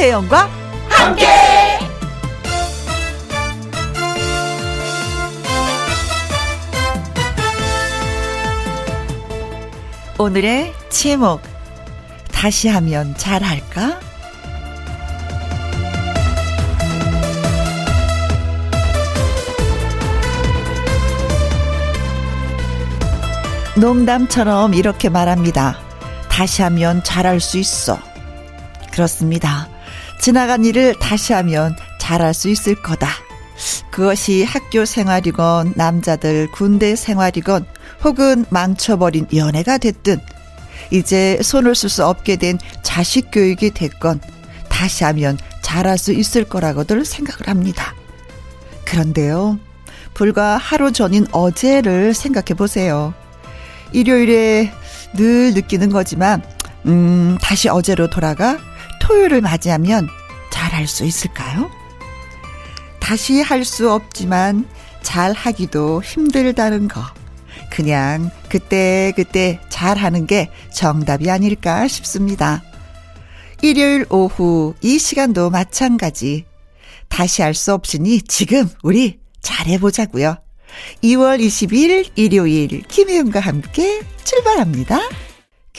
김혜영과 0.00 0.48
함께. 0.88 1.26
오늘의 10.16 10.72
제목 10.88 11.42
다시 12.32 12.68
하면 12.68 13.14
잘할까? 13.14 14.00
농담처럼 23.76 24.72
이렇게 24.72 25.10
말합니다. 25.10 25.76
다시 26.30 26.62
하면 26.62 27.02
잘할 27.02 27.38
수 27.40 27.58
있어. 27.58 27.98
그렇습니다. 28.90 29.69
지나간 30.20 30.64
일을 30.64 30.94
다시 30.98 31.32
하면 31.32 31.74
잘할 31.98 32.34
수 32.34 32.48
있을 32.48 32.74
거다. 32.74 33.08
그것이 33.90 34.44
학교 34.44 34.84
생활이건 34.84 35.74
남자들 35.76 36.50
군대 36.52 36.94
생활이건 36.94 37.66
혹은 38.04 38.44
망쳐버린 38.50 39.28
연애가 39.34 39.78
됐든 39.78 40.20
이제 40.90 41.38
손을 41.42 41.74
쓸 41.74 41.88
수 41.88 42.04
없게 42.04 42.36
된 42.36 42.58
자식 42.82 43.30
교육이 43.30 43.70
됐건 43.70 44.20
다시 44.68 45.04
하면 45.04 45.38
잘할 45.62 45.98
수 45.98 46.12
있을 46.12 46.44
거라고들 46.44 47.04
생각을 47.04 47.48
합니다. 47.48 47.94
그런데요. 48.84 49.58
불과 50.14 50.56
하루 50.56 50.92
전인 50.92 51.26
어제를 51.32 52.12
생각해 52.12 52.56
보세요. 52.56 53.14
일요일에 53.92 54.72
늘 55.14 55.54
느끼는 55.54 55.90
거지만, 55.90 56.42
음, 56.86 57.38
다시 57.40 57.68
어제로 57.68 58.08
돌아가 58.10 58.58
토요일을 59.10 59.40
맞이하면 59.40 60.08
잘 60.50 60.70
할 60.72 60.86
수 60.86 61.04
있을까요? 61.04 61.68
다시 63.00 63.40
할 63.40 63.64
수 63.64 63.90
없지만 63.90 64.68
잘 65.02 65.32
하기도 65.32 66.00
힘들다는 66.00 66.86
거. 66.86 67.02
그냥 67.70 68.30
그때 68.48 69.12
그때 69.16 69.58
잘 69.68 69.98
하는 69.98 70.26
게 70.26 70.48
정답이 70.72 71.28
아닐까 71.28 71.88
싶습니다. 71.88 72.62
일요일 73.62 74.06
오후 74.10 74.74
이 74.80 74.98
시간도 74.98 75.50
마찬가지. 75.50 76.44
다시 77.08 77.42
할 77.42 77.52
수 77.54 77.74
없으니 77.74 78.22
지금 78.22 78.68
우리 78.84 79.18
잘해보자고요. 79.42 80.36
2월 81.02 81.40
20일 81.40 82.10
일요일 82.14 82.82
김혜영과 82.82 83.40
함께 83.40 84.02
출발합니다. 84.22 85.00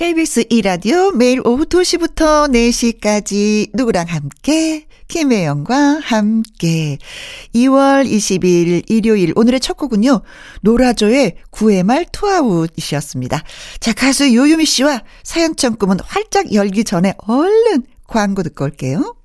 KBS 0.02 0.45
2라디오 0.45 1.16
매일 1.16 1.41
오후 1.45 1.63
2시부터 1.66 2.49
4시까지 2.49 3.69
누구랑 3.75 4.07
함께 4.07 4.88
김혜영과 5.07 5.99
함께 6.02 6.97
2월 7.53 8.09
20일 8.09 8.89
일요일 8.89 9.31
오늘의 9.35 9.59
첫 9.59 9.77
곡은요. 9.77 10.22
노라조의 10.61 11.35
9회 11.52 11.83
말 11.83 12.07
투아웃이셨습니다. 12.11 13.44
자 13.79 13.94
가수 13.94 14.33
요유미 14.33 14.66
씨와 14.66 15.03
사연 15.22 15.55
청 15.55 15.75
꿈은 15.75 15.99
활짝 16.03 16.52
열기 16.52 16.83
전에 16.83 17.13
얼른 17.27 17.83
광고 18.07 18.41
듣고 18.41 18.66
올게요. 18.66 19.20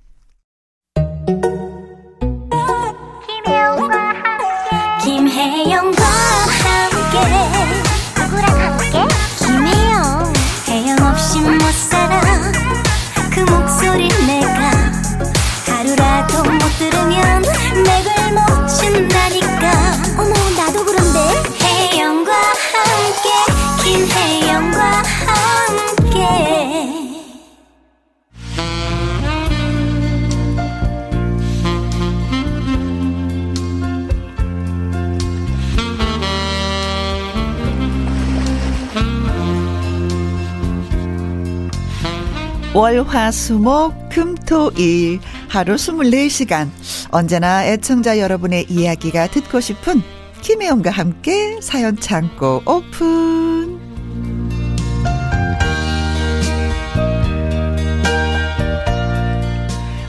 월화수목 42.77 44.11
금토일 44.11 45.19
하루 45.49 45.77
24시간. 45.77 46.69
언제나 47.11 47.65
애청자 47.65 48.19
여러분의 48.19 48.67
이야기가 48.69 49.29
듣고 49.29 49.61
싶은 49.61 50.03
김혜영과 50.43 50.91
함께 50.91 51.59
사연 51.63 51.97
창고 51.97 52.61
오픈 52.67 53.56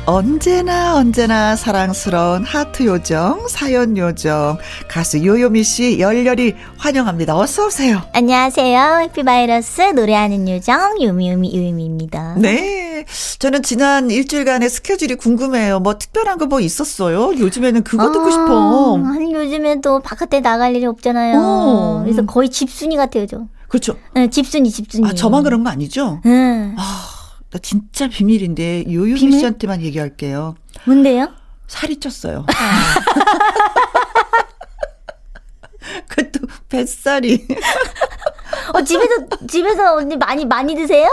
언제나 0.09 0.95
언제나 0.95 1.57
사랑스러운 1.57 2.45
하트 2.45 2.85
요정 2.85 3.45
사연 3.49 3.97
요정 3.97 4.57
가수 4.87 5.21
요요미 5.25 5.63
씨 5.63 5.99
열렬히 5.99 6.55
환영합니다. 6.77 7.37
어서 7.37 7.65
오세요. 7.67 8.01
안녕하세요 8.13 8.99
해피바이러스 9.01 9.81
노래하는 9.81 10.47
요정 10.47 11.01
유미유미 11.01 11.53
유미입니다 11.53 12.35
네. 12.37 13.03
저는 13.39 13.63
지난 13.63 14.09
일주일간의 14.09 14.69
스케줄이 14.69 15.15
궁금해요. 15.15 15.81
뭐 15.81 15.97
특별한 15.97 16.37
거 16.37 16.47
뭐 16.47 16.61
있었어요? 16.61 17.37
요즘에는 17.37 17.83
그거 17.83 18.09
듣고 18.13 18.31
싶어. 18.31 18.97
아, 19.05 19.09
아니 19.13 19.33
요즘에 19.33 19.81
또 19.81 19.99
바깥에 19.99 20.39
나갈 20.39 20.73
일이 20.77 20.85
없잖아요. 20.85 21.37
어. 21.37 22.01
그래서 22.05 22.25
거의 22.25 22.47
집순이 22.49 22.95
같아요, 22.95 23.25
저. 23.27 23.41
그렇죠. 23.67 23.97
네, 24.13 24.29
집순이, 24.29 24.71
집순이. 24.71 25.05
아, 25.09 25.13
저만 25.13 25.43
그런 25.43 25.65
거 25.65 25.69
아니죠? 25.69 26.21
응. 26.25 26.73
아, 26.77 27.09
나 27.51 27.59
진짜 27.59 28.07
비밀인데 28.07 28.85
요요미 28.91 29.19
비밀? 29.19 29.39
씨한테만 29.39 29.81
얘기할게요. 29.81 30.55
뭔데요? 30.85 31.29
살이 31.67 31.97
쪘어요. 31.97 32.45
그것도 36.09 36.47
뱃살이. 36.69 37.47
어 38.73 38.81
집에서 38.83 39.13
집에서 39.47 39.95
언니 39.95 40.17
많이 40.17 40.45
많이 40.45 40.75
드세요? 40.75 41.07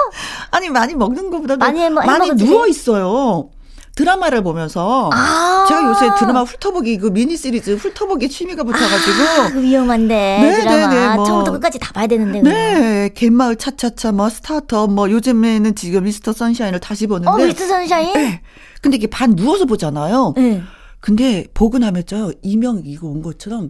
아니 0.51 0.69
많이 0.69 0.95
먹는 0.95 1.31
것보다도 1.31 1.59
많이 1.59 1.81
해 1.81 1.89
먹- 1.91 2.03
해 2.03 2.07
많이? 2.07 2.31
누워 2.33 2.67
있어요. 2.67 3.51
드라마를 3.95 4.43
보면서 4.43 5.11
아. 5.13 5.65
제가 5.69 5.85
요새 5.85 6.11
드라마 6.19 6.43
훑어보기 6.43 6.99
그 6.99 7.11
미니 7.13 7.37
시리즈 7.37 7.75
훑어보기 7.77 8.29
취미가 8.29 8.65
붙어가지고 8.65 9.23
아, 9.23 9.49
그 9.51 9.63
위험한데 9.63 10.15
네, 10.15 10.61
드라마 10.61 10.89
네, 10.89 11.09
네, 11.09 11.15
뭐. 11.15 11.25
처음부터 11.25 11.53
끝까지 11.53 11.79
다 11.79 11.93
봐야 11.93 12.07
되는데. 12.07 12.43
네, 12.43 13.11
갯마을 13.15 13.57
차차차, 13.57 14.13
뭐, 14.13 14.29
스타트업, 14.29 14.89
뭐, 14.89 15.11
요즘에는 15.11 15.75
지금 15.77 16.05
미스터 16.05 16.33
선샤인을 16.33 16.81
다시 16.81 17.07
보는데. 17.07 17.31
어 17.31 17.37
미스터 17.37 17.67
선샤인? 17.67 18.13
네. 18.15 18.41
근데 18.81 18.97
이게 18.97 19.07
반 19.07 19.37
누워서 19.37 19.65
보잖아요. 19.65 20.35
네. 20.37 20.63
근데 21.01 21.47
보고 21.55 21.79
나면 21.79 22.03
저 22.07 22.33
이명 22.43 22.83
이거 22.85 23.07
온 23.09 23.23
것처럼 23.23 23.69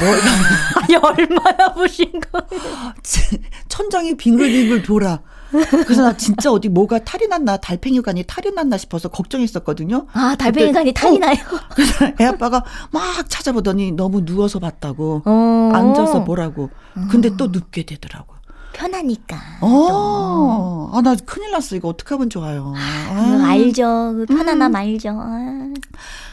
뭐, 0.00 0.08
아니 0.82 0.96
얼마나 0.96 1.72
보신 1.74 2.06
거예요? 2.12 2.94
천장이 3.68 4.14
빙글빙글 4.16 4.82
돌아. 4.82 5.20
그래서 5.50 6.02
나 6.02 6.16
진짜 6.16 6.52
어디 6.52 6.68
뭐가 6.68 6.98
탈이 7.00 7.26
났나, 7.26 7.56
달팽이관이 7.56 8.24
탈이 8.24 8.52
났나 8.54 8.76
싶어서 8.76 9.08
걱정했었거든요. 9.08 10.06
아 10.12 10.36
달팽이관이 10.38 10.92
탈이 10.92 11.16
어, 11.16 11.18
나요. 11.18 11.36
그래서 11.74 12.06
애 12.20 12.24
아빠가 12.24 12.64
막 12.90 13.28
찾아보더니 13.28 13.92
너무 13.92 14.24
누워서 14.24 14.58
봤다고. 14.58 15.22
어. 15.24 15.70
앉아서 15.72 16.24
보라고. 16.24 16.70
근데 17.10 17.34
또 17.36 17.46
눕게 17.46 17.84
되더라고. 17.86 18.38
편하니까. 18.72 19.36
어, 19.60 20.90
아, 20.92 21.00
나 21.02 21.16
큰일 21.26 21.50
났어. 21.50 21.74
이거 21.74 21.88
어떡하면 21.88 22.30
좋아요. 22.30 22.74
그 22.74 22.80
아. 22.80 23.48
알죠. 23.48 24.14
그 24.16 24.26
편안함 24.26 24.72
음. 24.72 24.76
알죠. 24.76 25.10
아. 25.20 25.72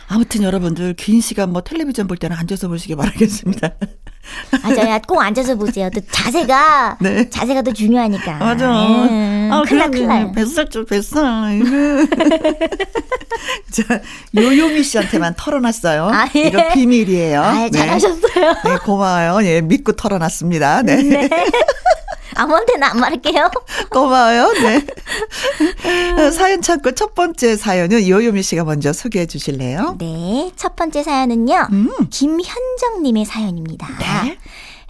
아무튼 0.07 0.43
여러분들 0.43 0.93
긴 0.93 1.21
시간 1.21 1.51
뭐 1.51 1.61
텔레비전 1.61 2.07
볼 2.07 2.17
때는 2.17 2.37
앉아서 2.37 2.67
보시기 2.67 2.95
바라겠습니다. 2.95 3.71
맞아요. 4.63 4.99
꼭 5.07 5.21
앉아서 5.21 5.55
보세요. 5.55 5.89
또 5.93 6.01
자세가 6.11 6.97
네. 7.01 7.29
자세가 7.29 7.61
더 7.61 7.71
중요하니까. 7.71 8.33
맞아. 8.33 8.69
음, 8.69 9.49
아, 9.51 9.61
큰일 9.63 9.79
나. 9.79 9.87
큰일 9.89 10.07
나요. 10.07 10.31
뱃살 10.33 10.69
좀 10.69 10.85
뱃살. 10.85 11.61
자, 13.71 14.01
요요미 14.35 14.83
씨한테만 14.83 15.35
털어놨어요. 15.37 16.09
아, 16.11 16.27
예. 16.35 16.47
이거 16.47 16.67
비밀이에요. 16.73 17.41
아, 17.41 17.69
잘하셨어요. 17.69 18.53
네, 18.63 18.77
고마워요. 18.83 19.45
예, 19.47 19.61
믿고 19.61 19.93
털어놨습니다. 19.93 20.81
네. 20.83 21.29
아무한테나 22.35 22.91
안 22.91 22.99
말할게요. 22.99 23.49
고마워요. 23.89 24.51
네. 24.53 24.85
어, 26.21 26.31
사연 26.35 26.61
창고 26.61 26.91
첫 26.91 27.15
번째 27.15 27.55
사연은 27.55 28.07
요요미 28.07 28.43
씨가 28.43 28.63
먼저 28.63 28.93
소개해 28.93 29.25
주실래요? 29.25 29.95
네, 29.99 30.51
첫 30.55 30.75
번째 30.75 31.03
사연은요. 31.03 31.67
음. 31.71 31.89
김현정 32.09 33.03
님의 33.03 33.25
사연입니다. 33.25 33.87
네. 33.99 34.37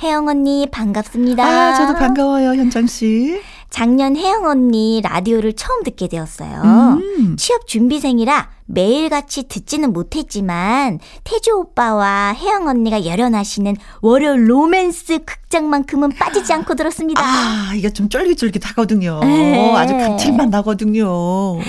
혜영 0.03 0.27
언니 0.27 0.67
반갑습니다. 0.69 1.43
아, 1.43 1.73
저도 1.75 1.93
반가워요, 1.97 2.49
현정 2.55 2.85
씨. 2.87 3.41
작년 3.69 4.15
혜영 4.15 4.45
언니 4.45 5.01
라디오를 5.03 5.53
처음 5.53 5.83
듣게 5.83 6.07
되었어요. 6.07 6.61
음. 6.63 7.35
취업 7.37 7.67
준비생이라 7.67 8.49
매일같이 8.67 9.47
듣지는 9.47 9.93
못했지만 9.93 10.99
태주 11.23 11.51
오빠와 11.51 12.33
혜영 12.33 12.67
언니가 12.67 13.05
열연하시는 13.05 13.75
월요 14.01 14.37
로맨스 14.37 15.19
극장만큼은 15.25 16.09
빠지지 16.17 16.51
않고 16.51 16.73
들었습니다. 16.73 17.21
아, 17.23 17.73
이게 17.75 17.91
좀 17.91 18.09
쫄깃쫄깃하거든요. 18.09 19.19
네. 19.21 19.75
아주 19.75 19.93
감칠맛 19.93 20.49
나거든요. 20.49 21.59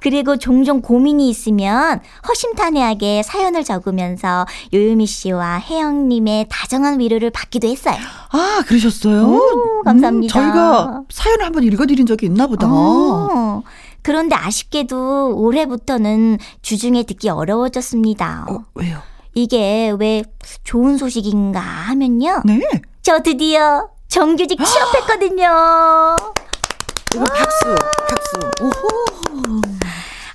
그리고 0.00 0.36
종종 0.36 0.82
고민이 0.82 1.30
있으면 1.30 2.00
허심탄회하게 2.28 3.22
사연을 3.22 3.64
적으면서 3.64 4.46
요요미 4.74 5.06
씨와 5.06 5.58
혜영 5.58 6.08
님의 6.08 6.46
다정한 6.50 7.00
위로를 7.00 7.30
받기도 7.30 7.66
했어요. 7.68 7.96
아, 8.30 8.62
그러셨어요? 8.66 9.26
오, 9.26 9.82
감사합니다. 9.84 10.38
음, 10.38 10.42
저희가 10.42 11.02
사연 11.10 11.41
을 11.42 11.46
한번 11.46 11.64
읽어드린 11.64 12.06
적이 12.06 12.26
있나 12.26 12.46
보다. 12.46 12.66
어, 12.70 13.62
그런데 14.02 14.34
아쉽게도 14.34 15.36
올해부터는 15.36 16.38
주중에 16.62 17.02
듣기 17.02 17.28
어려워졌습니다. 17.28 18.46
어, 18.48 18.64
왜요? 18.74 19.00
이게 19.34 19.94
왜 19.98 20.24
좋은 20.64 20.96
소식인가 20.96 21.60
하면요. 21.60 22.42
네. 22.44 22.60
저 23.02 23.20
드디어 23.20 23.88
정규직 24.08 24.58
취업했거든요. 24.64 25.46
이거 27.14 27.24
박수, 27.24 27.74
박수. 28.08 28.38
오호. 28.62 29.81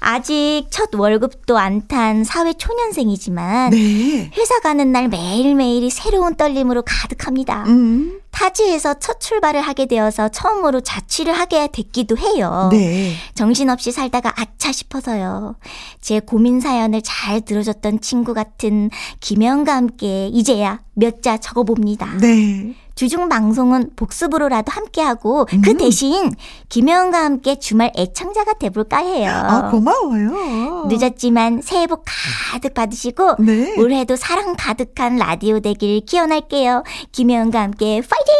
아직 0.10 0.68
첫 0.70 0.90
월급도 0.96 1.58
안 1.58 1.88
탄 1.88 2.24
사회 2.24 2.54
초년생이지만 2.54 3.72
네. 3.72 4.32
회사 4.38 4.60
가는 4.62 4.92
날 4.92 5.08
매일매일이 5.10 5.90
새로운 5.90 6.36
떨림으로 6.36 6.82
가득합니다. 6.86 7.64
음. 7.68 8.20
타지에서 8.32 8.96
첫 9.00 9.20
출발을 9.20 9.62
하게 9.62 9.86
되어서 9.86 10.30
처음으로 10.30 10.82
자취를 10.82 11.34
하게 11.34 11.68
됐기도 11.72 12.18
해요. 12.18 12.70
네. 12.72 13.14
정신없이 13.36 13.92
살다가 13.92 14.34
아차 14.38 14.72
싶어서요. 14.72 15.56
제 16.02 16.20
고민 16.20 16.60
사연을 16.62 17.02
잘 17.04 17.42
들어줬던 17.42 18.00
친구 18.02 18.34
같은 18.34 18.90
김영과 19.20 19.76
함께 19.76 20.28
이제야 20.28 20.80
몇 20.94 21.22
자 21.22 21.38
적어봅니다. 21.38 22.18
네. 22.22 22.76
주중 22.98 23.30
방송은 23.30 23.92
복습으로라도 23.96 24.72
함께하고 24.72 25.46
그 25.46 25.56
음. 25.56 25.78
대신 25.78 26.34
김영과 26.68 27.24
함께 27.24 27.60
주말 27.60 27.92
애청자가 27.96 28.54
돼볼까 28.54 28.98
해요. 28.98 29.30
아, 29.32 29.70
고마워요. 29.70 30.88
늦었지만 30.90 31.62
새해 31.62 31.86
복 31.86 32.06
가득 32.52 32.74
받으시고 32.74 33.36
네. 33.38 33.80
올해도 33.80 34.16
사랑 34.16 34.56
가득한 34.58 35.18
라디오 35.18 35.60
되길 35.60 36.06
기원할게요. 36.08 36.84
김혜영과 37.12 37.62
함께 37.62 38.02
파이팅! 38.02 38.34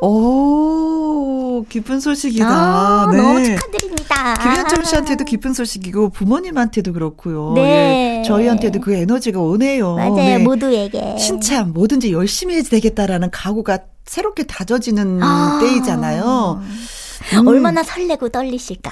오, 0.00 1.03
기쁜 1.62 2.00
소식이다. 2.00 2.46
아, 2.48 3.08
네. 3.12 3.16
너무 3.18 3.44
축하드립니다. 3.44 4.34
김현정 4.34 4.84
씨한테도 4.84 5.24
기쁜 5.24 5.52
소식이고 5.54 6.10
부모님한테도 6.10 6.92
그렇고요. 6.92 7.52
네. 7.54 8.18
예, 8.20 8.22
저희한테도 8.26 8.80
그 8.80 8.92
에너지가 8.94 9.38
오네요. 9.40 9.94
맞아요, 9.96 10.14
네. 10.16 10.38
모두에게. 10.38 11.16
신참 11.18 11.72
뭐든지 11.72 12.12
열심히 12.12 12.54
해야 12.54 12.62
되겠다라는 12.62 13.30
각오가 13.30 13.78
새롭게 14.04 14.42
다져지는 14.44 15.22
아. 15.22 15.58
때이잖아요. 15.60 16.60
음. 16.62 17.46
얼마나 17.48 17.82
설레고 17.82 18.28
떨리실까. 18.30 18.90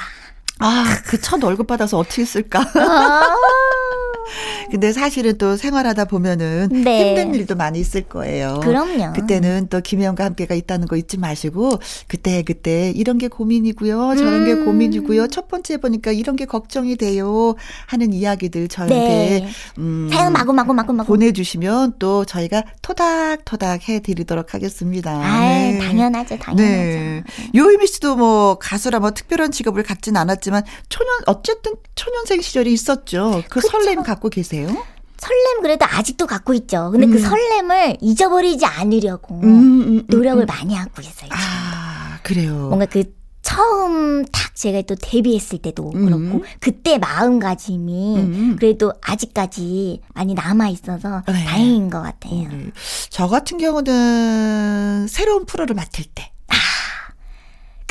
아, 0.58 0.84
그 1.06 1.20
첫 1.20 1.42
월급 1.42 1.66
받아서 1.66 1.98
어떻게 1.98 2.24
쓸까? 2.24 2.60
아. 2.74 3.34
근데 4.72 4.90
사실은 4.90 5.36
또 5.36 5.58
생활하다 5.58 6.06
보면은 6.06 6.70
네. 6.72 7.10
힘든 7.10 7.34
일도 7.34 7.56
많이 7.56 7.78
있을 7.78 8.04
거예요. 8.04 8.58
그럼요. 8.62 9.12
그때는 9.12 9.66
또 9.68 9.82
김혜영과 9.82 10.24
함께가 10.24 10.54
있다는 10.54 10.88
거 10.88 10.96
잊지 10.96 11.18
마시고 11.18 11.78
그때 12.08 12.42
그때 12.42 12.90
이런 12.96 13.18
게 13.18 13.28
고민이고요. 13.28 14.14
저런 14.16 14.46
게 14.46 14.52
음. 14.52 14.64
고민이고요. 14.64 15.28
첫 15.28 15.48
번째 15.48 15.76
보니까 15.76 16.12
이런 16.12 16.36
게 16.36 16.46
걱정이 16.46 16.96
돼요. 16.96 17.54
하는 17.84 18.14
이야기들 18.14 18.68
저한테 18.68 18.94
네. 18.96 19.48
음, 19.76 20.08
사연 20.10 20.32
마구 20.32 20.54
마구 20.54 20.72
마구 20.72 20.94
마구. 20.94 21.08
보내주시면 21.08 21.96
또 21.98 22.24
저희가 22.24 22.64
토닥토닥 22.80 23.90
해드리도록 23.90 24.54
하겠습니다. 24.54 25.10
아, 25.10 25.40
네. 25.40 25.80
당연하죠, 25.82 26.38
당연하죠. 26.38 26.62
네. 26.62 27.24
요희미 27.54 27.88
씨도 27.88 28.16
뭐 28.16 28.54
가수라 28.58 29.00
뭐 29.00 29.10
특별한 29.10 29.52
직업을 29.52 29.82
갖진 29.82 30.16
않았지만 30.16 30.62
초년 30.88 31.12
어쨌든 31.26 31.74
초년생 31.94 32.40
시절이 32.40 32.72
있었죠. 32.72 33.42
그 33.50 33.60
그쵸. 33.60 33.68
설렘 33.68 34.02
갖고 34.02 34.30
계세요? 34.30 34.61
설렘 34.68 35.62
그래도 35.62 35.86
아직도 35.88 36.26
갖고 36.26 36.52
있죠. 36.54 36.90
근데 36.90 37.06
그 37.06 37.14
음. 37.14 37.18
설렘을 37.18 37.96
잊어버리지 38.00 38.66
않으려고 38.66 39.36
음, 39.36 39.44
음, 39.44 39.82
음, 39.82 40.02
노력을 40.08 40.42
음. 40.42 40.46
많이 40.46 40.74
하고 40.74 41.00
있어요. 41.00 41.14
지금. 41.14 41.30
아 41.30 42.18
그래요. 42.22 42.54
뭔가 42.68 42.86
그 42.86 43.04
처음 43.42 44.24
딱 44.26 44.54
제가 44.56 44.82
또 44.82 44.94
데뷔했을 44.94 45.58
때도 45.58 45.92
음. 45.94 46.06
그렇고 46.06 46.44
그때 46.58 46.98
마음가짐이 46.98 48.16
음. 48.16 48.56
그래도 48.58 48.92
아직까지 49.02 50.00
많이 50.14 50.34
남아 50.34 50.68
있어서 50.70 51.22
네. 51.26 51.44
다행인 51.44 51.90
것 51.90 52.02
같아요. 52.02 52.48
네. 52.48 52.70
저 53.10 53.28
같은 53.28 53.58
경우는 53.58 55.06
새로운 55.08 55.44
프로를 55.44 55.74
맡을 55.76 56.04
때. 56.14 56.31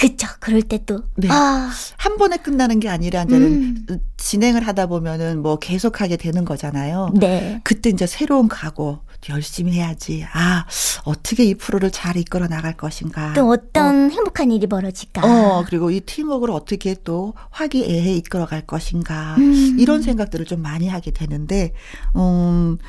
그쵸. 0.02 0.28
그럴 0.40 0.64
때 0.64 0.84
또. 0.86 1.04
네. 1.16 1.28
아, 1.30 1.70
한 1.98 2.18
번에 2.18 2.38
끝나는 2.38 2.80
게 2.80 2.90
아니라 2.90 3.22
이제는 3.24 3.86
음. 3.88 4.00
진행을 4.18 4.66
하다 4.66 4.88
보면은 4.88 5.44
뭐 5.44 5.60
계속하게 5.60 6.18
되는 6.18 6.44
거잖아요. 6.44 7.12
네. 7.14 7.62
그때 7.64 7.92
이제 7.92 8.08
새로운 8.08 8.48
각오 8.48 9.02
열심히 9.30 9.74
해야지. 9.74 10.26
아 10.34 10.66
어떻게 11.04 11.44
이 11.46 11.54
프로를 11.54 11.92
잘 11.92 12.18
이끌어 12.18 12.48
나갈 12.48 12.76
것인가. 12.76 13.34
또 13.34 13.48
어떤 13.50 14.10
행복한 14.10 14.52
일이 14.52 14.66
벌어질까. 14.66 15.22
어 15.24 15.64
그리고 15.68 15.92
이 15.92 16.00
팀워크를 16.00 16.56
어떻게 16.56 16.96
또 17.04 17.36
화기애애 17.52 18.16
이끌어 18.16 18.48
갈 18.48 18.66
것인가. 18.66 19.36
음. 19.38 19.78
이런 19.80 20.02
생각들을 20.02 20.46
좀 20.46 20.64
많이 20.64 20.88
하게 20.88 21.12
되는데 21.12 21.74
음 22.16 22.80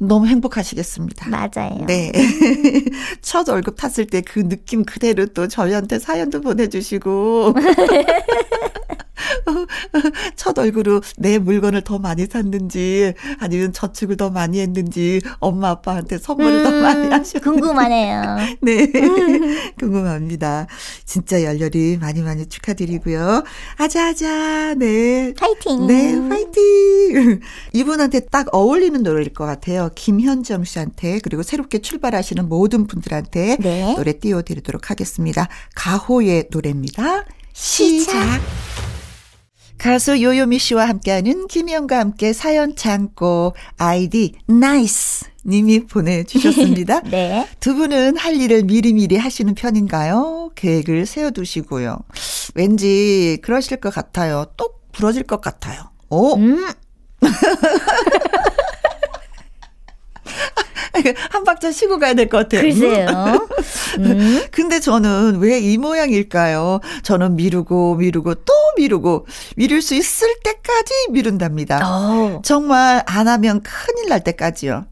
너무 0.00 0.26
행복하시겠습니다. 0.26 1.28
맞아요. 1.28 1.84
네. 1.86 2.10
첫 3.20 3.46
월급 3.48 3.76
탔을 3.76 4.06
때 4.06 4.22
그 4.22 4.48
느낌 4.48 4.84
그대로 4.84 5.26
또 5.26 5.46
저희한테 5.46 5.98
사연도 5.98 6.40
보내주시고. 6.40 7.54
첫 10.36 10.58
얼굴로 10.58 11.02
내 11.18 11.38
물건을 11.38 11.82
더 11.82 11.98
많이 11.98 12.26
샀는지 12.26 13.14
아니면 13.38 13.72
저축을 13.72 14.16
더 14.16 14.30
많이 14.30 14.60
했는지 14.60 15.20
엄마 15.38 15.70
아빠한테 15.70 16.18
선물을 16.18 16.62
더 16.62 16.70
많이 16.70 17.08
하셨는지 17.08 17.38
음, 17.38 17.40
궁금하네요. 17.40 18.36
네 18.62 18.90
궁금합니다. 19.78 20.66
진짜 21.04 21.42
열렬히 21.42 21.98
많이 22.00 22.22
많이 22.22 22.46
축하드리고요. 22.46 23.44
아자아자 23.76 24.74
네 24.74 25.34
파이팅. 25.34 25.86
네, 25.86 26.14
화이팅! 26.14 27.40
이분한테 27.72 28.20
딱 28.30 28.46
어울리는 28.52 29.02
노래일 29.02 29.32
것 29.32 29.44
같아요. 29.46 29.90
김현정 29.94 30.64
씨한테, 30.64 31.20
그리고 31.22 31.42
새롭게 31.42 31.80
출발하시는 31.80 32.48
모든 32.48 32.86
분들한테 32.86 33.56
네. 33.60 33.94
노래 33.96 34.18
띄워드리도록 34.18 34.90
하겠습니다. 34.90 35.48
가호의 35.74 36.48
노래입니다. 36.50 37.24
시작! 37.52 38.12
시작. 38.12 38.99
가수 39.80 40.20
요요미 40.20 40.58
씨와 40.58 40.86
함께하는 40.90 41.46
김희영과 41.46 41.98
함께 41.98 42.34
사연 42.34 42.76
창고 42.76 43.54
아이디 43.78 44.34
nice 44.46 45.24
님이 45.46 45.86
보내주셨습니다. 45.86 47.00
네. 47.08 47.48
두 47.60 47.74
분은 47.74 48.18
할 48.18 48.36
일을 48.36 48.64
미리미리 48.64 49.16
하시는 49.16 49.54
편인가요? 49.54 50.50
계획을 50.54 51.06
세워두시고요. 51.06 51.96
왠지 52.54 53.38
그러실 53.40 53.78
것 53.78 53.94
같아요. 53.94 54.44
똑 54.58 54.92
부러질 54.92 55.22
것 55.22 55.40
같아요. 55.40 55.84
오, 56.10 56.36
음, 56.36 56.66
한 61.30 61.44
박자 61.44 61.72
쉬고 61.72 61.98
가야 61.98 62.14
될 62.14 62.28
것 62.28 62.38
같아요. 62.48 62.62
글쎄요. 62.62 63.46
음. 63.98 64.42
근데 64.50 64.80
저는 64.80 65.38
왜 65.40 65.60
이 65.60 65.76
모양일까요? 65.78 66.80
저는 67.02 67.36
미루고 67.36 67.96
미루고 67.96 68.34
또 68.36 68.52
미루고 68.78 69.26
미룰 69.56 69.82
수 69.82 69.94
있을 69.94 70.28
때까지 70.42 70.92
미룬답니다. 71.10 71.80
어. 71.84 72.40
정말 72.42 73.02
안 73.06 73.28
하면 73.28 73.60
큰일 73.62 74.08
날 74.08 74.24
때까지요. 74.24 74.86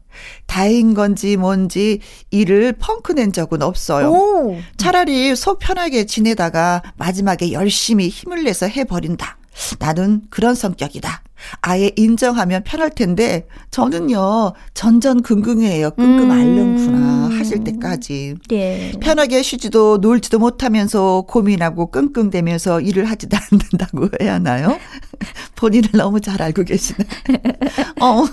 다인 0.45 0.93
건지 0.93 1.37
뭔지 1.37 2.01
일을 2.29 2.73
펑크 2.73 3.13
낸 3.13 3.31
적은 3.31 3.61
없어요. 3.61 4.09
오. 4.11 4.57
차라리 4.77 5.35
속 5.35 5.59
편하게 5.59 6.05
지내다가 6.05 6.83
마지막에 6.97 7.51
열심히 7.53 8.09
힘을 8.09 8.43
내서 8.43 8.67
해버린다. 8.67 9.37
나는 9.79 10.21
그런 10.29 10.55
성격이다. 10.55 11.23
아예 11.61 11.91
인정하면 11.95 12.63
편할 12.65 12.89
텐데 12.89 13.47
저는요 13.71 14.53
전전긍긍이에요. 14.73 15.91
끙끙 15.91 16.25
음. 16.25 16.31
앓는구나 16.31 17.29
하실 17.37 17.63
때까지. 17.63 18.35
네. 18.49 18.91
편하게 18.99 19.41
쉬지도 19.41 19.97
놀지도 19.97 20.37
못하면서 20.39 21.21
고민하고 21.21 21.91
끙끙대면서 21.91 22.81
일을 22.81 23.05
하지도 23.05 23.37
않는다고 23.51 24.09
해야 24.21 24.33
하나요? 24.33 24.77
본인을 25.55 25.89
너무 25.93 26.19
잘 26.19 26.41
알고 26.41 26.63
계시네. 26.63 27.05
어, 28.01 28.25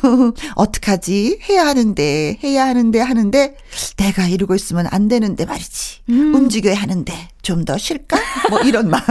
어떡하지? 0.56 1.40
해야 1.48 1.66
하는데, 1.66 2.38
해야 2.42 2.66
하는데, 2.66 3.00
하는데, 3.00 3.56
내가 3.96 4.26
이러고 4.28 4.54
있으면 4.54 4.86
안 4.90 5.08
되는데 5.08 5.44
말이지. 5.44 5.98
음. 6.10 6.34
움직여야 6.34 6.74
하는데, 6.76 7.12
좀 7.42 7.64
더 7.64 7.76
쉴까? 7.78 8.16
뭐 8.50 8.60
이런 8.60 8.88
마음. 8.90 9.02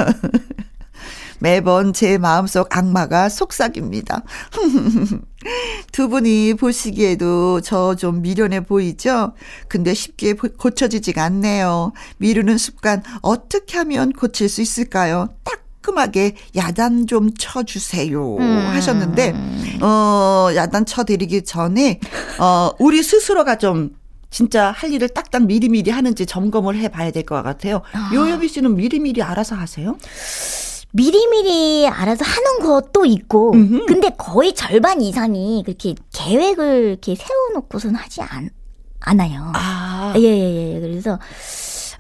매번 1.40 1.94
제 1.94 2.18
마음속 2.18 2.76
악마가 2.76 3.30
속삭입니다. 3.30 4.24
두 5.92 6.10
분이 6.10 6.56
보시기에도 6.56 7.62
저 7.62 7.96
좀 7.96 8.22
미련해 8.22 8.62
보이죠? 8.66 9.34
근데 9.68 9.94
쉽게 9.94 10.34
고쳐지지가 10.34 11.24
않네요. 11.24 11.94
미루는 12.18 12.58
습관 12.58 13.04
어떻게 13.22 13.78
하면 13.78 14.12
고칠 14.12 14.50
수 14.50 14.62
있을까요? 14.62 15.30
따끔하게 15.44 16.36
야단 16.56 17.08
좀 17.08 17.30
쳐주세요. 17.38 18.38
음. 18.38 18.42
하셨는데, 18.74 19.34
어, 19.82 20.50
야단 20.56 20.86
쳐드리기 20.86 21.44
전에, 21.44 22.00
어, 22.40 22.72
우리 22.80 23.02
스스로가 23.04 23.58
좀 23.58 23.92
진짜 24.32 24.72
할 24.72 24.92
일을 24.92 25.10
딱딱 25.10 25.46
미리미리 25.46 25.92
하는지 25.92 26.26
점검을 26.26 26.76
해 26.76 26.90
봐야 26.90 27.12
될 27.12 27.24
것 27.24 27.42
같아요. 27.44 27.82
아. 27.94 28.12
요요비 28.14 28.50
씨는 28.50 28.76
미리미리 28.76 29.22
알아서 29.22 29.56
하세요? 29.56 29.96
미리미리 30.96 31.90
알아서 31.90 32.24
하는 32.24 32.60
것도 32.66 33.06
있고, 33.06 33.52
음흠. 33.54 33.86
근데 33.86 34.10
거의 34.18 34.54
절반 34.54 35.02
이상이 35.02 35.62
그렇게 35.66 35.94
계획을 36.14 36.86
이렇게 36.86 37.16
세워놓고선 37.16 37.96
하지 37.96 38.22
않, 38.22 38.50
않아요. 39.02 39.52
아. 39.54 40.14
예, 40.16 40.22
예, 40.22 40.76
예. 40.76 40.80
그래서, 40.80 41.20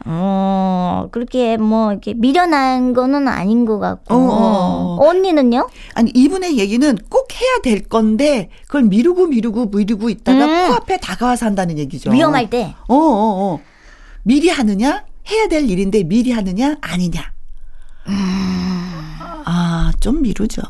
어, 0.06 1.10
그렇게 1.12 1.58
뭐, 1.58 1.92
이렇게 1.92 2.14
미련한 2.14 2.94
거는 2.94 3.28
아닌 3.28 3.66
것 3.66 3.80
같고. 3.80 4.14
어, 4.14 4.18
어. 4.18 4.98
어. 5.02 5.10
언니는요? 5.10 5.68
아니, 5.94 6.12
이분의 6.16 6.58
얘기는 6.58 6.98
꼭 7.10 7.28
해야 7.34 7.60
될 7.64 7.84
건데, 7.84 8.50
그걸 8.66 8.84
미루고 8.84 9.28
미루고 9.28 9.66
미루고 9.75 10.10
있다가 10.10 10.46
음. 10.46 10.68
코앞에 10.70 11.00
다가와서 11.00 11.46
한다는 11.48 11.78
얘기죠. 11.80 12.12
위험할 12.12 12.50
때? 12.50 12.74
어, 12.88 12.96
어, 12.96 13.54
어. 13.56 13.60
미리 14.24 14.48
하느냐? 14.48 15.04
해야 15.30 15.48
될 15.50 15.70
일인데 15.70 16.04
미리 16.04 16.32
하느냐? 16.32 16.78
아니냐? 16.80 17.34
음. 18.08 18.75
아, 20.06 20.12
좀 20.12 20.22
미루죠. 20.22 20.62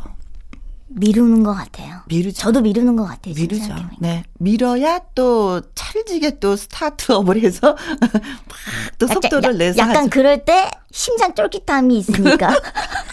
미루는 0.88 1.44
것 1.44 1.54
같아요. 1.54 2.00
미루죠. 2.08 2.38
저도 2.38 2.62
미루는 2.62 2.96
것 2.96 3.04
같아요. 3.04 3.34
미루죠. 3.36 3.76
네. 4.00 4.24
밀어야 4.40 5.02
또 5.14 5.62
찰지게 5.76 6.40
또 6.40 6.56
스타트업을 6.56 7.42
해서 7.44 7.76
막 8.48 8.56
또 8.98 9.08
속도를 9.08 9.44
야, 9.56 9.58
내서. 9.58 9.78
약간 9.80 9.96
하죠. 9.98 10.10
그럴 10.10 10.46
때 10.46 10.72
심장 10.94 11.36
쫄깃함이 11.36 11.98
있으니까. 11.98 12.56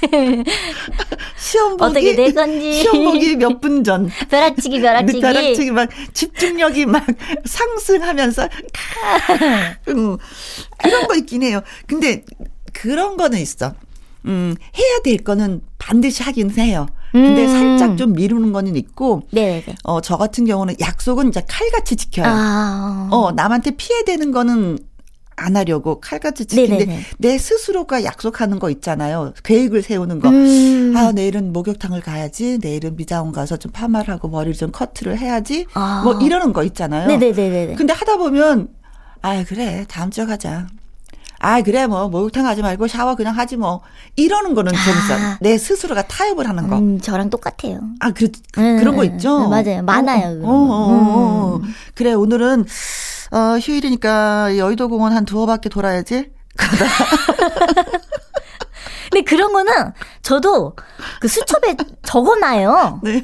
시험 1.37 1.76
보기. 1.76 1.91
어떻게 1.91 2.14
될 2.14 2.33
건지. 2.33 2.73
시험 2.75 3.02
보기 3.05 3.35
몇 3.35 3.61
분 3.61 3.83
전. 3.83 4.09
벼락치기, 4.31 4.81
벼락치기. 4.81 5.21
벼락치기 5.21 5.71
막 5.73 5.88
집중력이 6.14 6.87
막 6.87 7.05
상승하면서. 7.45 8.49
음, 9.88 10.17
그런 10.79 11.07
거 11.09 11.17
있긴 11.17 11.43
해요. 11.43 11.62
근데 11.88 12.25
그런 12.73 13.17
거는 13.17 13.41
있어. 13.41 13.75
음, 14.26 14.55
해야 14.76 14.99
될 15.05 15.19
거는 15.19 15.61
반드시 15.79 16.23
하긴 16.23 16.50
해요. 16.59 16.87
근데 17.12 17.45
음. 17.45 17.79
살짝 17.79 17.99
좀 17.99 18.12
미루는 18.14 18.52
거는 18.52 18.75
있고, 18.76 19.23
네 19.33 19.62
어, 19.85 20.00
저 20.00 20.17
같은 20.17 20.47
경우는 20.47 20.76
약속은 20.81 21.29
이제 21.29 21.43
칼같이 21.47 21.97
지켜요. 21.97 22.26
아. 22.26 23.09
어, 23.11 23.33
남한테 23.33 23.73
피해되는 23.73 24.33
거는 24.33 24.79
안 25.37 25.57
하려고 25.57 26.00
칼같이 26.00 26.47
지키는데 26.47 27.00
내 27.19 27.38
스스로가 27.38 28.05
약속하는 28.05 28.59
거 28.59 28.71
있잖아요. 28.71 29.33
계획을 29.43 29.83
세우는 29.83 30.21
거. 30.21 30.29
음. 30.29 30.95
아 30.97 31.12
내일은 31.12 31.52
목욕탕을 31.52 32.00
가야지. 32.00 32.59
내일은 32.61 32.97
미장원 32.97 33.33
가서 33.33 33.57
좀 33.57 33.73
파마를 33.73 34.14
하고 34.14 34.29
머리를 34.29 34.55
좀 34.55 34.71
커트를 34.71 35.19
해야지. 35.19 35.67
아. 35.75 36.02
뭐 36.05 36.14
이러는 36.21 36.52
거 36.52 36.62
있잖아요. 36.64 37.09
네네네. 37.09 37.75
근데 37.76 37.93
하다 37.93 38.19
보면 38.19 38.69
아 39.23 39.43
그래 39.45 39.85
다음 39.88 40.11
주에 40.11 40.26
가자. 40.26 40.67
아 41.42 41.61
그래 41.61 41.88
뭐 41.88 42.08
목욕탕 42.08 42.44
가지 42.44 42.62
말고 42.62 42.87
샤워 42.87 43.16
그냥 43.16 43.37
하지 43.37 43.56
뭐 43.56 43.80
이러는 44.14 44.54
거는 44.54 44.72
좀 44.72 44.80
있어. 44.80 45.14
아. 45.14 45.38
내 45.40 45.58
스스로가 45.58 46.02
타협을 46.02 46.49
하는 46.49 46.68
거. 46.68 46.78
음, 46.78 47.00
저랑 47.00 47.30
똑같아요. 47.30 47.80
아 47.99 48.12
그, 48.12 48.30
그 48.52 48.61
음, 48.61 48.78
그런 48.78 48.94
거 48.94 49.02
있죠. 49.04 49.46
음, 49.46 49.50
맞아요. 49.50 49.82
많아요. 49.82 50.40
어, 50.44 50.49
어, 50.49 50.52
어, 50.52 51.54
어, 51.54 51.56
음. 51.56 51.75
그래 51.94 52.12
오늘은 52.12 52.64
어 53.32 53.58
휴일이니까 53.58 54.56
여의도 54.56 54.88
공원 54.88 55.12
한 55.12 55.25
두어 55.25 55.46
바퀴 55.46 55.68
돌아야지. 55.68 56.30
근데 59.12 59.25
그런 59.25 59.52
거는 59.52 59.73
저도 60.23 60.75
그 61.21 61.28
수첩에 61.28 61.76
적어놔요. 62.02 63.00
네. 63.02 63.23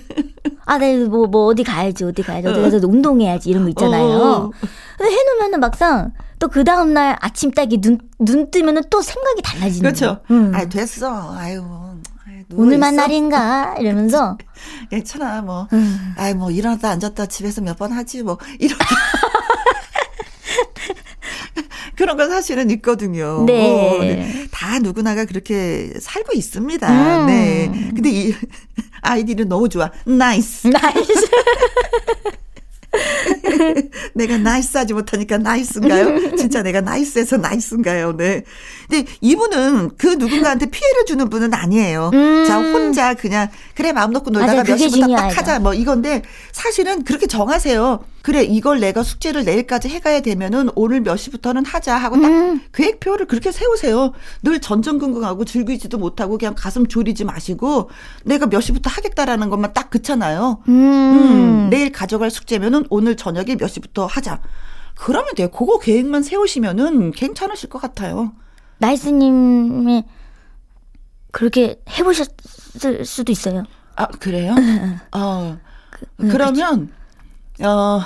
아, 0.67 0.77
네, 0.77 0.97
뭐, 1.05 1.27
뭐, 1.27 1.47
어디 1.47 1.65
가야지, 1.65 2.05
어디 2.05 2.23
가야지, 2.23 2.47
어디 2.47 2.61
가서 2.61 2.77
운동해야지, 2.87 3.49
이런 3.49 3.63
거 3.63 3.71
있잖아요. 3.71 4.05
어. 4.07 4.51
근데 4.99 5.11
해놓으면은 5.15 5.61
막상 5.61 6.13
또 6.39 6.49
그 6.49 6.63
다음날 6.63 7.17
아침 7.21 7.51
딱이 7.51 7.81
눈, 7.81 7.99
눈 8.19 8.51
뜨면은 8.51 8.83
또 8.91 9.01
생각이 9.01 9.41
달라지는 9.43 9.81
그렇죠. 9.81 10.21
음. 10.31 10.53
아, 10.55 10.67
됐어. 10.67 11.35
아유. 11.37 11.65
오늘만 12.55 12.97
날인가? 12.97 13.77
이러면서. 13.79 14.37
괜찮아, 14.91 15.41
뭐. 15.43 15.67
음. 15.73 16.15
아이, 16.17 16.35
뭐, 16.35 16.51
일어났다 16.51 16.91
앉았다 16.91 17.27
집에서 17.27 17.61
몇 17.63 17.77
번 17.79 17.93
하지, 17.93 18.23
뭐. 18.23 18.39
이렇게. 18.59 18.85
그런 21.99 22.17
건 22.17 22.31
사실은 22.31 22.71
있거든요. 22.71 23.43
네. 23.45 23.89
어, 23.91 23.99
네. 23.99 24.47
다 24.53 24.79
누구나가 24.79 25.25
그렇게 25.25 25.93
살고 26.01 26.33
있습니다. 26.33 26.89
음. 27.23 27.27
네. 27.27 27.91
근데 27.93 28.09
이 28.09 28.35
아이디는 29.03 29.49
너무 29.49 29.69
좋아. 29.69 29.91
Nice. 30.07 30.69
Nice. 30.69 31.29
내가 34.15 34.39
nice하지 34.39 34.95
못하니까 34.95 35.39
nice인가요? 35.39 36.37
진짜 36.37 36.63
내가 36.63 36.81
nice해서 36.81 37.37
nice인가요? 37.37 38.17
네. 38.17 38.45
근데 38.89 39.11
이분은 39.21 39.91
그 39.99 40.07
누군가한테 40.07 40.67
피해를 40.67 41.05
주는 41.05 41.29
분은 41.29 41.53
아니에요. 41.53 42.13
음. 42.15 42.45
자, 42.47 42.59
혼자 42.59 43.15
그냥 43.15 43.49
그래 43.75 43.91
마음 43.91 44.13
놓고 44.13 44.31
놀다가 44.31 44.63
몇 44.63 44.77
시부터 44.77 45.17
딱 45.17 45.37
하자 45.37 45.59
뭐 45.59 45.75
이건데 45.75 46.23
사실은 46.53 47.03
그렇게 47.03 47.27
정하세요. 47.27 48.05
그래 48.29 48.43
이걸 48.43 48.79
내가 48.79 49.03
숙제를 49.03 49.47
내일까지 49.47 49.89
해가야 49.89 50.21
되면은 50.21 50.69
오늘 50.75 51.01
몇 51.01 51.17
시부터는 51.17 51.65
하자 51.65 51.97
하고 51.97 52.21
딱 52.21 52.29
음. 52.29 52.61
계획표를 52.75 53.25
그렇게 53.25 53.51
세우세요. 53.51 54.13
늘 54.43 54.61
전전긍긍하고 54.61 55.47
즐기지도 55.47 55.97
못하고 55.97 56.37
그냥 56.37 56.55
가슴 56.55 56.87
졸이지 56.87 57.25
마시고 57.25 57.89
내가 58.27 58.45
몇 58.45 58.61
시부터 58.61 58.91
하겠다라는 58.91 59.49
것만 59.49 59.73
딱 59.73 59.89
그잖아요. 59.89 60.63
음. 60.69 60.75
음. 60.75 61.69
내일 61.71 61.91
가져갈 61.91 62.31
숙제면은 62.31 62.85
오늘 62.91 63.17
저녁에 63.17 63.57
몇 63.57 63.67
시부터 63.67 64.05
하자. 64.05 64.43
그러면 64.95 65.35
돼요. 65.35 65.49
그거 65.49 65.79
계획만 65.79 66.23
세우시면은 66.23 67.13
괜찮으실 67.13 67.71
것 67.71 67.81
같아요. 67.81 68.35
나이스님이 68.77 70.05
그렇게 71.33 71.81
해보셨을 71.99 73.07
수도 73.07 73.33
있어요. 73.33 73.65
아 73.97 74.07
그래요? 74.07 74.55
어 75.17 75.57
그, 75.91 76.29
그러면 76.29 76.89
그치. 76.89 76.98
어 77.63 78.01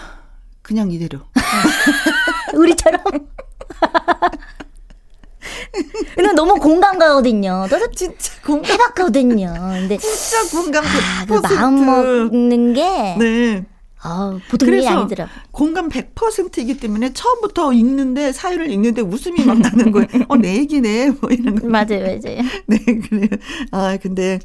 그냥 0.63 0.91
이대로. 0.91 1.21
우리처럼. 2.55 3.01
근데 6.15 6.33
너무 6.33 6.55
공감 6.57 6.99
가거든요. 6.99 7.67
저도 7.69 7.91
진짜 7.93 8.33
공감 8.45 8.73
해봤거든요. 8.73 9.53
근데 9.55 9.97
진짜 9.99 10.57
공감 10.57 10.85
아, 10.85 11.25
그 11.27 11.35
마음 11.35 11.85
먹는 11.87 12.75
게 12.75 13.17
네. 13.19 13.65
아, 14.05 14.39
보통 14.51 14.69
일이 14.69 14.87
아니더라. 14.87 15.29
공감 15.53 15.89
100%이기 15.89 16.79
때문에 16.79 17.13
처음부터 17.13 17.73
읽는데 17.73 18.33
사연을 18.33 18.71
읽는데 18.71 19.01
웃음이 19.03 19.45
막 19.45 19.59
나는 19.61 19.93
거예요. 19.93 20.09
어, 20.29 20.37
내 20.37 20.57
얘기네. 20.57 21.13
뭐 21.21 21.31
이런 21.31 21.55
거. 21.55 21.69
맞아요, 21.69 22.01
맞아요. 22.01 22.43
네, 22.67 22.79
그래요. 22.79 23.29
아, 23.71 23.97
근데 24.03 24.41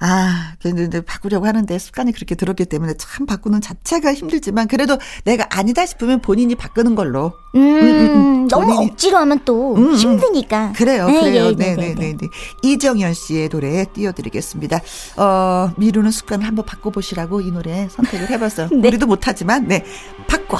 아, 0.00 0.54
근데 0.62 1.00
바꾸려고 1.00 1.46
하는데 1.46 1.78
습관이 1.78 2.12
그렇게 2.12 2.34
들었기 2.34 2.66
때문에 2.66 2.94
참 2.98 3.26
바꾸는 3.26 3.60
자체가 3.60 4.14
힘들지만 4.14 4.68
그래도 4.68 4.96
내가 5.24 5.46
아니다 5.50 5.86
싶으면 5.86 6.20
본인이 6.20 6.54
바꾸는 6.54 6.94
걸로. 6.94 7.32
음, 7.54 7.60
음, 7.60 7.82
음, 7.82 8.16
음. 8.44 8.48
너무. 8.48 8.74
억지로 8.74 9.18
하면 9.18 9.40
또 9.44 9.74
음, 9.74 9.88
음. 9.88 9.94
힘드니까. 9.94 10.72
그래요, 10.76 11.06
네, 11.06 11.20
그래요. 11.20 11.56
네, 11.56 11.74
네, 11.74 11.94
네, 11.94 12.16
네. 12.16 12.26
이정현 12.62 13.14
씨의 13.14 13.48
노래 13.48 13.84
띄워드리겠습니다. 13.92 14.80
어, 15.16 15.72
미루는 15.76 16.10
습관을 16.10 16.46
한번 16.46 16.64
바꿔보시라고 16.64 17.40
이 17.40 17.50
노래 17.50 17.88
선택을 17.90 18.30
해봤어요. 18.30 18.68
네. 18.80 18.88
우리도 18.88 19.06
못하지만, 19.06 19.66
네, 19.66 19.84
바꿔. 20.28 20.58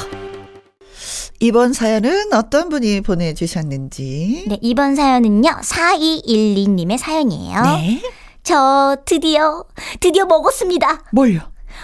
이번 1.40 1.72
사연은 1.72 2.32
어떤 2.32 2.68
분이 2.68 3.02
보내주셨는지. 3.02 4.46
네, 4.48 4.58
이번 4.60 4.96
사연은요, 4.96 5.48
4212님의 5.62 6.98
사연이에요. 6.98 7.62
네. 7.62 8.02
저 8.48 8.96
드디어 9.04 9.62
드디어 10.00 10.24
먹었습니다. 10.24 11.02
뭘요? 11.12 11.40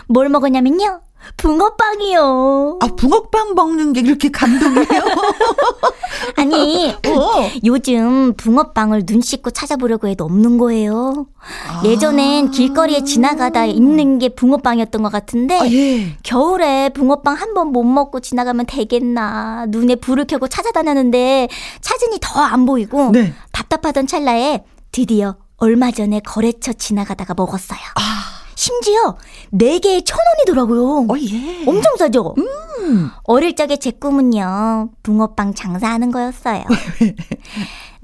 뭘 0.08 0.30
먹었냐면요. 0.30 1.02
붕어빵이요. 1.36 2.78
아, 2.80 2.86
붕어빵 2.96 3.54
먹는 3.54 3.92
게 3.92 4.00
그렇게 4.00 4.30
감동이에요? 4.30 4.86
아니, 6.36 6.88
어. 7.08 7.50
요즘 7.66 8.32
붕어빵을 8.38 9.04
눈 9.04 9.20
씻고 9.20 9.50
찾아보려고 9.50 10.08
해도 10.08 10.24
없는 10.24 10.56
거예요. 10.56 11.26
아. 11.68 11.82
예전엔 11.84 12.50
길거리에 12.50 13.04
지나가다 13.04 13.66
있는 13.66 14.18
게 14.18 14.30
붕어빵이었던 14.30 15.02
것 15.02 15.12
같은데, 15.12 15.58
아, 15.60 15.66
예. 15.70 16.16
겨울에 16.22 16.88
붕어빵 16.94 17.34
한 17.34 17.52
번 17.52 17.72
못 17.72 17.82
먹고 17.84 18.20
지나가면 18.20 18.64
되겠나. 18.66 19.66
눈에 19.68 19.96
불을 19.96 20.26
켜고 20.26 20.48
찾아다녔는데, 20.48 21.48
찾으니 21.82 22.18
더 22.22 22.40
안 22.40 22.64
보이고, 22.64 23.10
네. 23.12 23.34
답답하던 23.52 24.06
찰나에 24.06 24.64
드디어 24.92 25.36
얼마 25.64 25.90
전에 25.90 26.20
거래처 26.20 26.74
지나가다가 26.74 27.32
먹었어요. 27.34 27.80
아. 27.94 28.34
심지어 28.54 29.16
4개에 29.52 30.04
천 30.04 30.18
원이더라고요. 30.38 31.06
어, 31.10 31.18
예. 31.18 31.64
엄청 31.66 31.96
싸죠? 31.96 32.34
음. 32.38 33.10
어릴 33.24 33.56
적에 33.56 33.76
제 33.78 33.90
꿈은요, 33.90 34.90
붕어빵 35.02 35.54
장사하는 35.54 36.12
거였어요. 36.12 36.64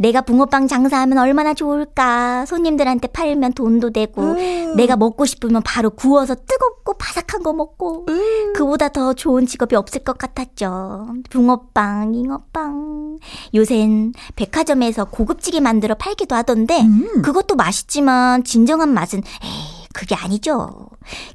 내가 0.01 0.23
붕어빵 0.23 0.67
장사하면 0.67 1.19
얼마나 1.19 1.53
좋을까. 1.53 2.47
손님들한테 2.47 3.09
팔면 3.09 3.53
돈도 3.53 3.91
되고, 3.91 4.23
음. 4.23 4.75
내가 4.75 4.97
먹고 4.97 5.27
싶으면 5.27 5.63
바로 5.63 5.91
구워서 5.91 6.35
뜨겁고 6.35 6.95
바삭한 6.95 7.43
거 7.43 7.53
먹고, 7.53 8.07
음. 8.09 8.55
그보다 8.55 8.89
더 8.89 9.13
좋은 9.13 9.45
직업이 9.45 9.77
없을 9.77 10.03
것 10.03 10.17
같았죠. 10.17 11.09
붕어빵, 11.29 12.15
잉어빵. 12.15 13.19
요샌 13.55 14.15
백화점에서 14.37 15.05
고급지게 15.05 15.61
만들어 15.61 15.95
팔기도 15.95 16.35
하던데, 16.35 16.81
음. 16.81 17.21
그것도 17.21 17.57
맛있지만, 17.57 18.43
진정한 18.43 18.95
맛은, 18.95 19.23
에이, 19.43 19.80
그게 19.93 20.15
아니죠. 20.15 20.89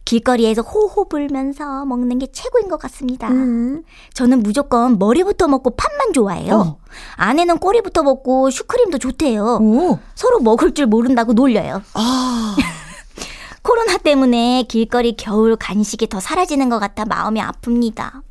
길거리에서 0.05 0.61
호호 0.61 1.09
불면서 1.09 1.85
먹는 1.85 2.19
게 2.19 2.27
최고인 2.31 2.69
것 2.69 2.77
같습니다. 2.79 3.27
음. 3.29 3.83
저는 4.13 4.43
무조건 4.43 4.97
머리부터 4.97 5.47
먹고 5.47 5.75
판만 5.75 6.13
좋아해요. 6.13 6.55
어. 6.55 6.77
아내는 7.17 7.57
꼬리부터 7.57 8.03
먹고 8.03 8.49
슈크림도 8.49 8.97
좋대요. 8.99 9.59
오. 9.61 9.99
서로 10.15 10.39
먹을 10.39 10.73
줄 10.73 10.85
모른다고 10.85 11.33
놀려요. 11.33 11.81
아. 11.93 12.55
코로나 13.61 13.97
때문에 13.97 14.63
길거리 14.69 15.17
겨울 15.17 15.55
간식이 15.55 16.07
더 16.07 16.19
사라지는 16.19 16.69
것 16.69 16.79
같아 16.79 17.03
마음이 17.03 17.41
아픕니다. 17.41 18.21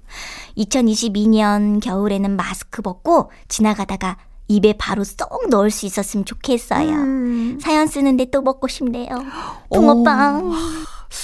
2022년 0.57 1.83
겨울에는 1.83 2.37
마스크 2.37 2.81
벗고 2.83 3.31
지나가다가 3.49 4.17
입에 4.49 4.75
바로 4.75 5.05
쏙 5.05 5.49
넣을 5.49 5.71
수 5.71 5.87
있었으면 5.87 6.25
좋겠어요. 6.25 6.91
음. 6.91 7.59
사연 7.61 7.87
쓰는데 7.87 8.27
또 8.27 8.43
먹고 8.43 8.69
싶네요. 8.69 9.09
붕어빵. 9.73 10.47
오. 10.47 10.53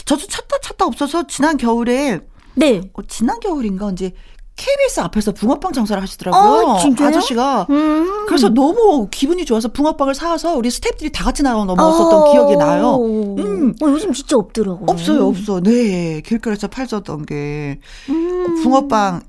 저도 0.04 0.26
찾다 0.26 0.56
찾다 0.62 0.86
없어서 0.86 1.26
지난 1.26 1.56
겨울에 1.56 2.20
네. 2.54 2.80
어, 2.94 3.02
지난 3.08 3.40
겨울인가 3.40 3.86
언제 3.86 4.12
KBS 4.56 5.00
앞에서 5.00 5.32
붕어빵 5.32 5.72
장사를 5.72 6.02
하시더라고요. 6.02 6.76
아, 6.76 7.06
아저씨가. 7.06 7.66
음. 7.70 8.26
그래서 8.26 8.50
너무 8.50 9.08
기분이 9.10 9.46
좋아서 9.46 9.68
붕어빵을 9.68 10.14
사와서 10.14 10.54
우리 10.54 10.68
스탭들이 10.68 11.12
다 11.12 11.24
같이 11.24 11.42
나가 11.42 11.64
먹었었던 11.64 12.12
어. 12.12 12.30
기억이 12.30 12.56
나요. 12.56 12.96
음. 12.96 13.74
어, 13.82 13.86
요즘 13.86 14.12
진짜 14.12 14.36
없더라고요. 14.36 14.84
없어요, 14.86 15.28
없어. 15.28 15.60
네. 15.60 16.20
길거리에서 16.20 16.68
팔었던 16.68 17.24
게. 17.24 17.80
음. 18.10 18.62
붕어빵, 18.62 19.22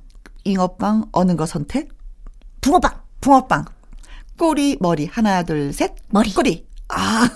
잉어빵, 0.43 1.05
어느 1.13 1.36
거 1.38 1.45
선택? 1.45 1.88
붕어빵. 2.60 2.91
붕어빵. 3.21 3.65
꼬리, 4.41 4.75
머리. 4.79 5.05
하나, 5.05 5.43
둘, 5.43 5.71
셋. 5.71 5.93
머리. 6.10 6.33
꼬리. 6.33 6.65
아. 6.89 7.29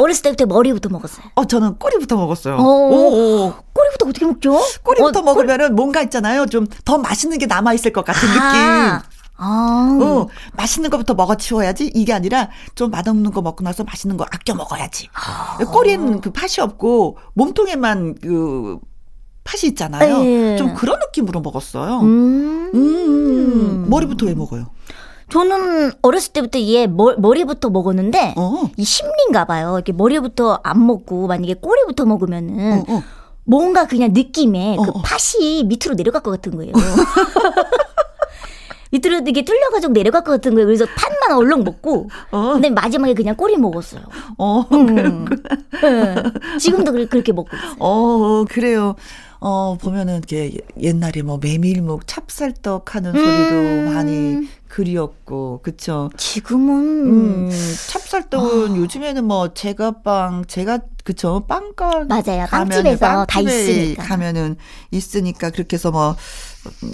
어렸을 0.00 0.22
때부터 0.22 0.46
머리부터 0.46 0.88
먹었어요. 0.88 1.26
어, 1.34 1.44
저는 1.44 1.80
꼬리부터 1.80 2.16
먹었어요. 2.16 2.56
오, 2.56 3.48
오. 3.48 3.54
꼬리부터 3.72 4.08
어떻게 4.08 4.24
먹죠? 4.26 4.60
꼬리부터 4.84 5.18
어, 5.18 5.22
먹으면은 5.22 5.66
꼬리... 5.66 5.74
뭔가 5.74 6.02
있잖아요. 6.02 6.46
좀 6.46 6.68
더 6.84 6.98
맛있는 6.98 7.38
게 7.38 7.46
남아 7.46 7.74
있을 7.74 7.92
것 7.92 8.04
같은 8.04 8.28
아. 8.28 8.32
느낌. 8.32 9.10
아. 9.38 9.98
어, 10.00 10.28
맛있는 10.52 10.88
것부터 10.88 11.14
먹어 11.14 11.34
치워야지. 11.36 11.90
이게 11.96 12.12
아니라 12.12 12.48
좀 12.76 12.92
맛없는 12.92 13.32
거 13.32 13.42
먹고 13.42 13.64
나서 13.64 13.82
맛있는 13.82 14.16
거 14.16 14.24
아껴 14.30 14.54
먹어야지. 14.54 15.08
아. 15.14 15.58
꼬리는 15.58 16.20
그 16.20 16.30
팥이 16.30 16.60
없고 16.60 17.18
몸통에만 17.34 18.14
그 18.22 18.78
팥이 19.42 19.70
있잖아요. 19.70 20.18
에. 20.22 20.52
예. 20.52 20.56
좀 20.58 20.74
그런 20.74 21.00
느낌으로 21.00 21.40
먹었어요. 21.40 22.00
음. 22.02 22.70
음. 22.72 23.86
머리부터 23.88 24.26
왜 24.26 24.34
먹어요? 24.34 24.68
저는 25.30 25.92
어렸을 26.02 26.32
때부터 26.32 26.60
얘 26.60 26.86
머리부터 26.86 27.70
먹었는데 27.70 28.34
어. 28.36 28.70
이 28.76 28.84
심리인가 28.84 29.44
봐요. 29.44 29.74
이렇게 29.74 29.92
머리부터 29.92 30.60
안 30.62 30.86
먹고 30.86 31.26
만약에 31.26 31.54
꼬리부터 31.54 32.04
먹으면은 32.04 32.84
어, 32.88 32.94
어. 32.94 33.02
뭔가 33.44 33.86
그냥 33.86 34.12
느낌에 34.12 34.76
어, 34.78 34.82
그 34.82 34.90
어. 34.90 35.02
팥이 35.02 35.64
밑으로 35.64 35.96
내려갈 35.96 36.22
것 36.22 36.30
같은 36.30 36.56
거예요. 36.56 36.72
밑으로 38.92 39.20
이게 39.26 39.44
뚫려가지고 39.44 39.92
내려갈 39.92 40.22
것 40.22 40.30
같은 40.32 40.54
거예요. 40.54 40.66
그래서 40.66 40.86
팥만 40.96 41.36
얼렁 41.36 41.64
먹고, 41.64 42.08
어. 42.30 42.52
근데 42.52 42.70
마지막에 42.70 43.14
그냥 43.14 43.34
꼬리 43.34 43.56
먹었어요. 43.56 44.02
어, 44.38 44.60
음. 44.72 45.26
네. 45.82 46.14
지금도 46.58 46.92
그렇게 46.92 47.32
먹고 47.32 47.50
있어요. 47.56 47.74
어, 47.80 48.44
그래요. 48.48 48.94
어, 49.40 49.76
보면은 49.80 50.20
이게 50.24 50.56
옛날에 50.80 51.22
뭐 51.22 51.38
메밀묵, 51.42 52.06
찹쌀떡 52.06 52.94
하는 52.94 53.12
소리도 53.12 53.54
음. 53.54 53.92
많이 53.94 54.48
그리웠고, 54.68 55.60
그쵸? 55.62 56.10
지금은. 56.16 56.74
음, 57.06 57.50
찹쌀떡은 57.88 58.72
어. 58.72 58.76
요즘에는 58.76 59.24
뭐 59.24 59.54
제가빵, 59.54 60.44
제가, 60.46 60.80
그쵸? 61.04 61.44
빵가. 61.46 62.04
맞아요. 62.08 62.46
빵집에서 62.50 63.26
다 63.26 63.40
있으니까. 63.40 64.02
가면은 64.04 64.56
있으니까 64.90 65.50
그렇게 65.50 65.76
해서 65.76 65.90
뭐 65.90 66.16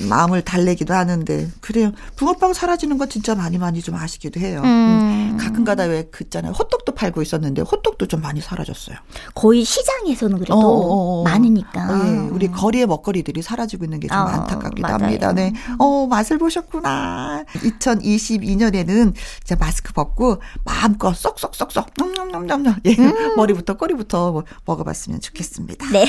마음을 0.08 0.42
달래기도 0.42 0.94
하는데 0.94 1.48
그래요. 1.60 1.92
붕어빵 2.16 2.52
사라지는 2.54 2.98
거 2.98 3.06
진짜 3.06 3.34
많이 3.34 3.58
많이 3.58 3.82
좀 3.82 3.94
아쉽기도 3.94 4.40
해요. 4.40 4.60
음. 4.64 5.32
음. 5.32 5.36
가끔가다 5.38 5.84
왜 5.84 6.04
그잖아요. 6.04 6.52
호떡도 6.52 6.94
팔고 6.94 7.22
있었는데 7.22 7.62
호떡도 7.62 8.06
좀 8.06 8.20
많이 8.20 8.40
사라졌어요. 8.40 8.96
거의 9.34 9.64
시장에서는 9.64 10.36
그래도 10.38 10.54
어어어. 10.54 10.62
어, 10.62 11.20
어. 11.20 11.24
많으니까. 11.24 11.80
어, 11.80 12.06
예. 12.06 12.28
우리 12.30 12.48
거리의 12.50 12.86
먹거리들이 12.86 13.42
사라지고 13.42 13.84
있는 13.84 14.00
게좀 14.00 14.16
어, 14.16 14.20
안타깝기도 14.20 14.82
맞아요. 14.88 15.04
합니다. 15.04 15.32
네. 15.32 15.52
어 15.78 16.06
맛을 16.06 16.38
보셨구나. 16.38 17.44
2022년에는 17.54 19.14
진짜 19.44 19.56
마스크 19.58 19.92
벗고 19.92 20.40
마음껏 20.64 21.14
쏙쏙쏙쏙 21.14 21.88
냠냠냠냠 21.96 22.76
예. 22.86 22.96
음. 22.98 23.36
머리부터 23.36 23.76
꼬리부터 23.76 24.42
먹어봤으면 24.64 25.20
좋겠습니다. 25.20 25.86
네. 25.90 26.06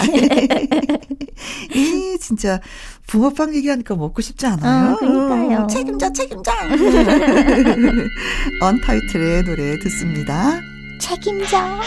이 1.76 2.18
진짜 2.22 2.60
붕어빵 3.08 3.56
얘기하니까 3.56 3.96
먹고 3.96 4.22
싶지 4.22 4.46
않아요? 4.46 4.94
아, 4.94 4.96
그러니까요. 4.98 5.68
책임자, 5.68 6.12
책임자. 6.12 6.52
언타이틀의 8.62 9.44
노래 9.44 9.78
듣습니다. 9.80 10.60
책임자. 11.00 11.82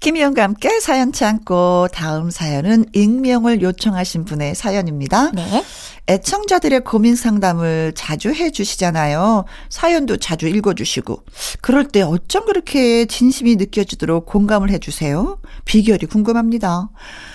김희영과 0.00 0.42
함께 0.42 0.80
사연 0.80 1.12
참고 1.12 1.86
다음 1.92 2.30
사연은 2.30 2.86
익명을 2.94 3.60
요청하신 3.60 4.24
분의 4.24 4.54
사연입니다. 4.54 5.30
네. 5.32 5.62
애청자들의 6.08 6.84
고민 6.84 7.14
상담을 7.14 7.92
자주 7.94 8.30
해 8.30 8.50
주시잖아요. 8.50 9.44
사연도 9.68 10.16
자주 10.16 10.48
읽어 10.48 10.72
주시고. 10.72 11.22
그럴 11.60 11.86
때 11.86 12.00
어쩜 12.00 12.46
그렇게 12.46 13.04
진심이 13.04 13.56
느껴지도록 13.56 14.24
공감을 14.24 14.70
해 14.70 14.78
주세요? 14.78 15.38
비결이 15.66 16.06
궁금합니다. 16.06 16.88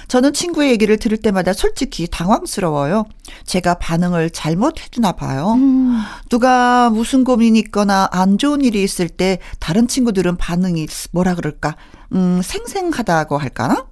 저는 0.07 0.33
친구의 0.33 0.71
얘기를 0.71 0.97
들을 0.97 1.17
때마다 1.17 1.53
솔직히 1.53 2.07
당황스러워요. 2.07 3.05
제가 3.45 3.75
반응을 3.75 4.31
잘못해 4.31 4.87
주나 4.89 5.11
봐요. 5.11 5.53
음. 5.53 6.01
누가 6.29 6.89
무슨 6.89 7.23
고민이 7.23 7.59
있거나 7.59 8.09
안 8.11 8.39
좋은 8.39 8.61
일이 8.61 8.83
있을 8.83 9.07
때 9.07 9.37
다른 9.59 9.87
친구들은 9.87 10.37
반응이 10.37 10.87
뭐라 11.11 11.35
그럴까? 11.35 11.75
음, 12.15 12.41
생생하다고 12.41 13.37
할까나? 13.37 13.85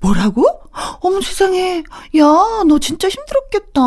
뭐라고? 0.00 0.44
어머 1.00 1.20
세상에. 1.20 1.82
야, 2.16 2.24
너 2.66 2.78
진짜 2.80 3.08
힘들었겠다. 3.08 3.80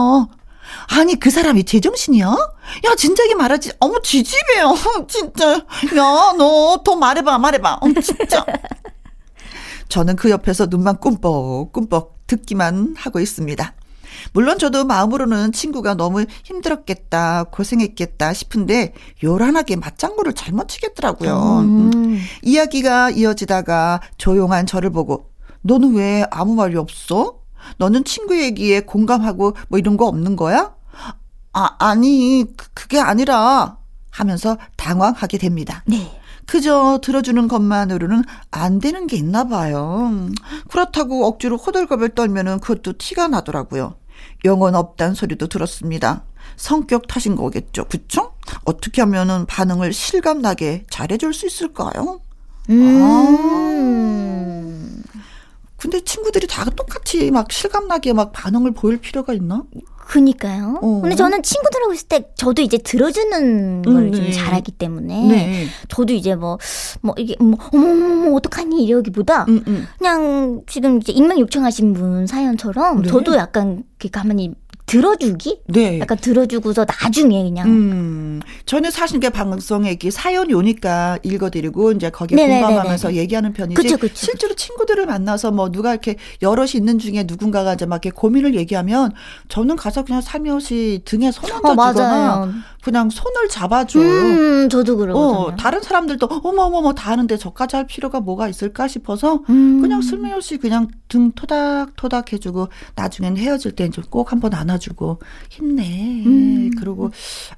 아니, 1.00 1.16
그 1.20 1.32
사람이 1.32 1.64
제정신이야? 1.64 2.28
야, 2.28 2.96
진작에 2.96 3.34
말하지. 3.36 3.72
어머, 3.80 4.00
지집애요. 4.02 4.76
진짜. 5.08 5.54
야, 5.54 6.34
너 6.38 6.78
더 6.84 6.96
말해봐, 6.96 7.38
말해봐. 7.40 7.80
어, 7.82 7.88
진짜. 8.02 8.46
저는 9.88 10.16
그 10.16 10.30
옆에서 10.30 10.68
눈만 10.68 11.00
꿈뻑꿈뻑 11.00 12.28
듣기만 12.28 12.96
하고 12.98 13.20
있습니다. 13.20 13.74
물론 14.34 14.58
저도 14.60 14.86
마음으로는 14.86 15.52
친구가 15.52 15.96
너무 15.96 16.26
힘들었겠다, 16.44 17.46
고생했겠다 17.46 18.34
싶은데 18.34 18.94
요란하게 19.24 19.78
맞장구를 19.78 20.34
잘못 20.34 20.68
치겠더라고요. 20.68 21.60
음. 21.60 21.92
음. 21.94 22.20
이야기가 22.44 23.12
이어지다가 23.12 24.02
조용한 24.18 24.66
저를 24.66 24.90
보고 24.90 25.30
너는 25.62 25.96
왜 25.96 26.26
아무 26.32 26.56
말이 26.56 26.76
없어? 26.78 27.40
너는 27.78 28.04
친구 28.04 28.40
얘기에 28.40 28.82
공감하고 28.82 29.56
뭐 29.68 29.80
이런 29.80 29.98
거 29.98 30.06
없는 30.08 30.36
거야? 30.36 30.74
아, 31.52 31.76
아니, 31.80 32.46
그, 32.56 32.68
그게 32.74 33.00
아니라 33.00 33.78
하면서 34.10 34.58
당황하게 34.78 35.38
됩니다. 35.38 35.84
네. 35.86 36.20
그저 36.46 37.00
들어주는 37.04 37.48
것만으로는 37.48 38.24
안 38.50 38.80
되는 38.80 39.06
게 39.06 39.18
있나 39.18 39.44
봐요. 39.44 40.12
그렇다고 40.68 41.28
억지로 41.28 41.58
호들갑을 41.58 42.10
떨면은 42.16 42.60
그것도 42.60 42.98
티가 42.98 43.28
나더라고요. 43.28 43.96
영혼 44.46 44.76
없단 44.76 45.14
소리도 45.14 45.48
들었습니다. 45.48 46.24
성격 46.56 47.08
탓인 47.08 47.36
거겠죠. 47.36 47.86
그쵸? 47.86 48.34
어떻게 48.66 49.02
하면은 49.02 49.46
반응을 49.46 49.94
실감나게 49.94 50.86
잘해줄 50.90 51.34
수 51.34 51.46
있을까요? 51.48 52.22
음. 52.70 53.02
아. 53.02 53.60
근데 55.78 56.04
친구들이 56.04 56.46
다 56.48 56.66
똑같이 56.66 57.32
막 57.32 57.52
실감나게 57.52 58.14
막 58.14 58.32
반응을 58.34 58.74
보일 58.74 58.98
필요가 58.98 59.34
있나? 59.34 59.64
그니까요. 60.10 60.80
어. 60.82 61.02
근데 61.02 61.16
저는 61.16 61.44
친구들하고 61.44 61.94
있을 61.94 62.08
때 62.08 62.24
저도 62.36 62.64
이제 62.64 62.80
들어주는 62.80 63.84
걸 63.84 63.96
음, 63.96 64.12
네. 64.12 64.32
잘하기 64.32 64.72
때문에 64.72 65.28
네. 65.28 65.66
저도 65.88 66.14
이제 66.14 66.34
뭐뭐 66.34 66.58
뭐 67.02 67.16
이게 67.16 67.36
뭐 67.40 67.60
어머 67.72 67.90
어머 67.92 68.36
어떡하니 68.36 68.84
이러기보다 68.84 69.44
음, 69.44 69.64
음. 69.68 69.88
그냥 70.00 70.62
지금 70.66 70.98
이제 70.98 71.12
익명 71.12 71.38
요청하신 71.40 71.94
분 71.94 72.26
사연처럼 72.26 73.04
네. 73.04 73.10
저도 73.10 73.36
약간 73.36 73.84
이렇게 74.00 74.10
가만히 74.10 74.56
들어주기? 74.90 75.62
네. 75.68 76.00
약간 76.00 76.18
들어주고서 76.18 76.86
나중에 76.86 77.44
그냥. 77.44 77.68
음. 77.68 78.42
저는 78.66 78.92
사실 78.92 79.20
그 79.20 79.30
방송에 79.30 79.90
이렇게 79.90 80.10
사연이 80.12 80.54
오니까 80.54 81.20
읽어드리고 81.24 81.92
이제 81.94 82.10
거기에 82.10 82.36
네네네네. 82.36 82.62
공감하면서 82.62 83.14
얘기하는 83.16 83.54
편이지. 83.54 83.76
그쵸, 83.76 83.98
그쵸, 83.98 84.14
실제로 84.16 84.56
그쵸. 84.56 84.66
친구들을 84.66 85.06
만나서 85.06 85.52
뭐 85.52 85.70
누가 85.72 85.92
이렇게 85.92 86.16
여럿이 86.42 86.72
있는 86.76 86.98
중에 86.98 87.26
누군가가 87.28 87.74
이제 87.74 87.86
막 87.86 88.04
이렇게 88.04 88.10
고민을 88.10 88.56
얘기하면 88.56 89.12
저는 89.48 89.76
가서 89.76 90.04
그냥 90.04 90.22
삼요시 90.22 91.04
등에 91.06 91.32
손 91.32 91.52
얹어주거나 91.52 92.42
어, 92.42 92.50
그냥 92.82 93.10
손을 93.10 93.48
잡아줘. 93.50 94.00
음, 94.00 94.70
저도 94.70 94.98
그러거든요. 94.98 95.40
어, 95.40 95.56
다른 95.56 95.82
사람들도 95.82 96.28
어머어머머 96.44 96.94
다 96.94 97.12
하는데 97.12 97.38
저까지 97.38 97.76
할 97.76 97.86
필요가 97.86 98.20
뭐가 98.20 98.48
있을까 98.48 98.88
싶어서 98.88 99.44
음. 99.50 99.82
그냥 99.82 100.02
슬며시 100.02 100.58
그냥 100.58 100.88
등 101.08 101.32
토닥토닥 101.34 102.34
해주고 102.34 102.70
나중엔 102.96 103.38
헤어질 103.38 103.74
때꼭 103.74 104.32
한번 104.32 104.54
안아 104.54 104.79
주고 104.80 105.20
힘내. 105.50 106.24
음. 106.26 106.72
그러고 106.78 107.12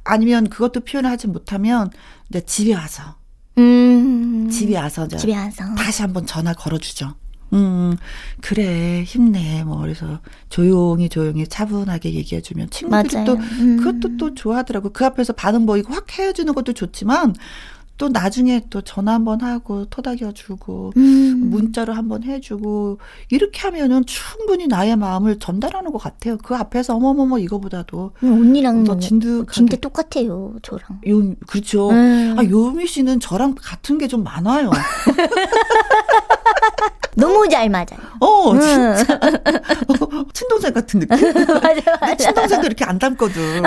아니면 0.04 0.50
그것도 0.50 0.82
표현하지 0.82 1.28
못하면 1.28 1.90
내 2.28 2.42
집에 2.42 2.74
와서 2.74 3.16
음. 3.58 4.50
집에 4.50 4.78
와서 4.78 5.08
집에 5.08 5.36
와서 5.36 5.64
다시 5.76 6.02
한번 6.02 6.26
전화 6.26 6.54
걸어주죠. 6.54 7.14
음, 7.54 7.98
그래, 8.42 9.04
힘내. 9.04 9.64
뭐, 9.64 9.80
그래서 9.80 10.20
조용히 10.50 11.10
조용히 11.10 11.46
차분하게 11.46 12.14
얘기해주면 12.14 12.70
친구들이 12.70 13.26
또 13.26 13.34
음. 13.34 13.78
그것도 13.78 14.18
또 14.18 14.34
좋아하더라고. 14.34 14.92
그 14.94 15.06
앞에서 15.06 15.34
반응 15.34 15.66
보이고 15.66 15.94
확 15.94 16.18
헤어지는 16.18 16.54
것도 16.54 16.74
좋지만 16.74 17.36
또 18.02 18.10
나중에 18.10 18.64
또 18.72 18.82
전화 18.82 19.14
한번 19.14 19.42
하고 19.42 19.86
토닥여 19.86 20.32
주고 20.34 20.92
음. 20.98 21.52
문자로 21.52 21.94
한번 21.94 22.24
해주고 22.24 22.98
이렇게 23.30 23.62
하면은 23.62 24.04
충분히 24.08 24.66
나의 24.66 24.96
마음을 24.96 25.38
전달하는 25.38 25.92
것 25.92 26.00
같아요. 26.00 26.40
그 26.40 26.56
앞에서 26.56 26.96
어머머머 26.96 27.38
이거보다도 27.38 28.14
음, 28.24 28.34
언니랑 28.34 28.86
더 28.86 28.98
진득 28.98 29.54
진짜 29.54 29.78
똑같아요. 29.78 30.56
저랑. 30.64 31.02
요 31.10 31.36
그렇죠. 31.46 31.92
음. 31.92 32.36
아 32.40 32.44
요미 32.44 32.88
씨는 32.88 33.20
저랑 33.20 33.54
같은 33.62 34.00
게 34.00 34.08
좀 34.08 34.24
많아요. 34.24 34.72
너무 37.16 37.48
잘 37.50 37.70
맞아요. 37.70 37.86
어, 38.20 38.52
음. 38.52 38.60
진짜. 38.60 39.14
어, 39.14 40.26
친동생 40.34 40.74
같은 40.74 41.02
느낌? 41.02 41.34
맞아, 41.62 41.98
맞아. 42.02 42.16
친동생도 42.16 42.66
이렇게 42.66 42.84
안 42.84 42.98
닮거든. 42.98 43.62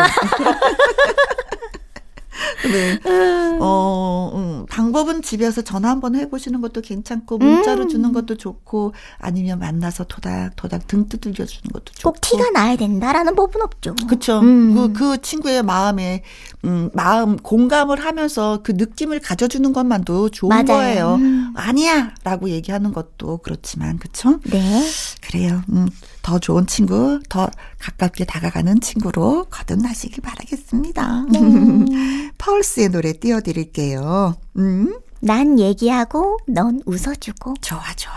네. 2.71 2.99
음. 3.07 3.59
어, 3.61 4.33
음, 4.35 4.67
방법은 4.69 5.23
집에서 5.23 5.63
전화 5.63 5.91
한번 5.91 6.15
해보시는 6.15 6.61
것도 6.61 6.81
괜찮고, 6.81 7.39
문자로 7.39 7.85
음. 7.85 7.89
주는 7.89 8.13
것도 8.13 8.37
좋고, 8.37 8.93
아니면 9.19 9.59
만나서 9.59 10.05
토닥토닥 10.05 10.87
등 10.87 11.09
두들겨 11.09 11.45
주는 11.45 11.71
것도 11.73 11.93
좋고. 11.95 12.13
꼭 12.13 12.21
티가 12.21 12.51
나야 12.51 12.77
된다라는 12.77 13.35
법은 13.35 13.63
없죠. 13.63 13.95
그쵸. 14.09 14.41
음. 14.41 14.75
그, 14.75 14.93
그 14.93 15.21
친구의 15.21 15.63
마음에, 15.63 16.23
음, 16.65 16.91
마음, 16.93 17.37
공감을 17.37 18.05
하면서 18.05 18.61
그 18.63 18.73
느낌을 18.73 19.21
가져주는 19.21 19.73
것만도 19.73 20.31
좋은 20.31 20.49
맞아요. 20.49 20.65
거예요. 20.67 21.15
음. 21.17 21.53
아니야! 21.57 22.15
라고 22.25 22.51
얘기하는 22.51 22.93
것도 22.93 23.39
그렇지만, 23.39 23.99
그쵸? 23.99 24.41
네. 24.45 24.83
그래요. 25.23 25.63
음. 25.71 25.89
더 26.25 26.39
좋은 26.39 26.67
친구, 26.67 27.21
더 27.29 27.51
가깝게 27.79 28.25
다가가는 28.25 28.81
친구로 28.81 29.45
거듭나시기 29.51 30.23
바라겠습니다. 30.23 31.27
네. 31.31 32.33
파울스의 32.39 32.89
노래 32.89 33.13
띄워드릴게요. 33.13 34.35
음? 34.57 34.99
난 35.21 35.59
얘기하고 35.59 36.39
넌 36.49 36.81
웃어주고. 36.87 37.55
좋아, 37.61 37.83
좋아. 37.95 38.15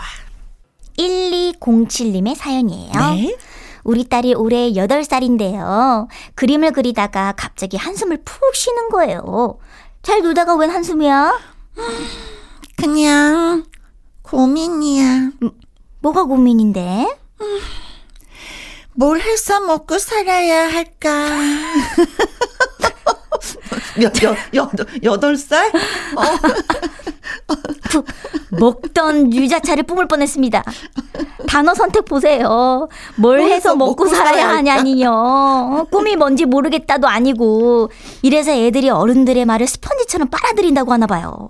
1207님의 0.96 2.34
사연이에요. 2.34 2.92
네? 2.92 3.36
우리 3.84 4.08
딸이 4.08 4.34
올해 4.34 4.72
8살인데요. 4.72 6.08
그림을 6.34 6.72
그리다가 6.72 7.34
갑자기 7.36 7.76
한숨을 7.76 8.22
푹 8.24 8.54
쉬는 8.54 8.88
거예요. 8.88 9.58
잘 10.00 10.22
놀다가 10.22 10.56
웬 10.56 10.70
한숨이야? 10.70 11.38
그냥 12.76 13.64
고민이야. 14.22 15.32
음, 15.42 15.50
뭐가 16.00 16.24
고민인데? 16.24 17.06
음. 18.98 18.98
뭘 18.98 19.20
해서 19.20 19.60
먹고 19.60 19.98
살아야 19.98 20.72
할까? 20.72 21.08
여, 24.02 24.10
여, 24.24 24.36
여, 24.54 24.70
여덟 25.04 25.36
살? 25.36 25.68
어. 25.68 26.22
먹던 28.58 29.32
유자차를 29.32 29.84
뿜을 29.84 30.08
뻔했습니다. 30.08 30.64
단어 31.48 31.74
선택 31.74 32.04
보세요. 32.04 32.88
뭘 33.16 33.42
해서 33.42 33.76
먹고, 33.76 34.04
먹고 34.04 34.14
살아야 34.14 34.48
하냐니요. 34.48 35.10
어, 35.10 35.86
꿈이 35.90 36.16
뭔지 36.16 36.44
모르겠다도 36.44 37.06
아니고. 37.06 37.90
이래서 38.22 38.52
애들이 38.52 38.90
어른들의 38.90 39.44
말을 39.44 39.66
스펀지처럼 39.66 40.28
빨아들인다고 40.28 40.92
하나 40.92 41.06
봐요. 41.06 41.48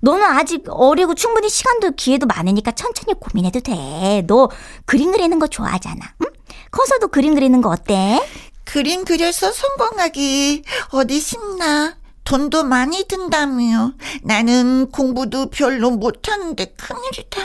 너는 0.00 0.24
아직 0.24 0.64
어리고 0.68 1.14
충분히 1.14 1.48
시간도 1.48 1.92
기회도 1.92 2.26
많으니까 2.26 2.72
천천히 2.72 3.14
고민해도 3.18 3.60
돼. 3.60 4.24
너 4.26 4.48
그림 4.84 5.12
그리는 5.12 5.38
거 5.38 5.46
좋아하잖아. 5.46 5.96
응? 6.22 6.26
커서도 6.70 7.08
그림 7.08 7.34
그리는 7.34 7.60
거 7.60 7.70
어때? 7.70 8.20
그림 8.64 9.04
그려서 9.04 9.50
성공하기 9.50 10.62
어디 10.90 11.20
쉽나? 11.20 11.96
돈도 12.24 12.64
많이 12.64 13.04
든다며. 13.08 13.92
나는 14.22 14.90
공부도 14.90 15.48
별로 15.48 15.90
못하는데 15.90 16.74
큰일이다. 16.76 17.40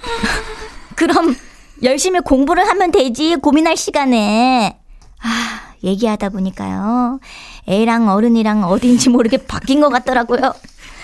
그럼 0.96 1.36
열심히 1.82 2.20
공부를 2.20 2.66
하면 2.68 2.90
되지 2.90 3.36
고민할 3.36 3.76
시간에. 3.76 4.78
아, 5.20 5.74
얘기하다 5.84 6.30
보니까요. 6.30 7.20
애랑 7.68 8.08
어른이랑 8.08 8.64
어딘지 8.64 9.10
모르게 9.10 9.36
바뀐 9.36 9.80
것 9.80 9.90
같더라고요. 9.90 10.54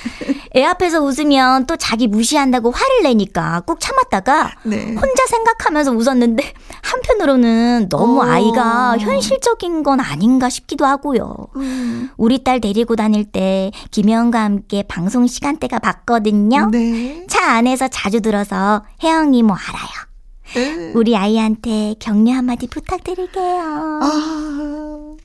애 0.56 0.64
앞에서 0.64 1.00
웃으면 1.00 1.66
또 1.66 1.76
자기 1.76 2.06
무시한다고 2.06 2.70
화를 2.70 3.02
내니까 3.02 3.60
꾹 3.66 3.78
참았다가 3.80 4.54
네. 4.64 4.94
혼자 4.94 5.26
생각하면서 5.26 5.92
웃었는데 5.92 6.52
한편으로는 6.82 7.88
너무 7.88 8.20
어. 8.20 8.24
아이가 8.24 8.96
현실적인 8.98 9.82
건 9.82 10.00
아닌가 10.00 10.48
싶기도 10.48 10.86
하고요. 10.86 11.34
음. 11.56 12.10
우리 12.16 12.42
딸 12.44 12.60
데리고 12.60 12.96
다닐 12.96 13.24
때 13.24 13.70
김혜영과 13.90 14.42
함께 14.42 14.82
방송 14.82 15.26
시간대가 15.26 15.78
봤거든요. 15.78 16.70
네. 16.70 17.26
차 17.28 17.52
안에서 17.52 17.88
자주 17.88 18.20
들어서 18.20 18.84
혜영이 19.02 19.42
뭐 19.42 19.56
알아요. 19.56 20.08
네. 20.54 20.92
우리 20.94 21.16
아이한테 21.16 21.94
격려 21.98 22.32
한마디 22.32 22.66
부탁드릴게요. 22.66 24.00
아. 24.02 25.16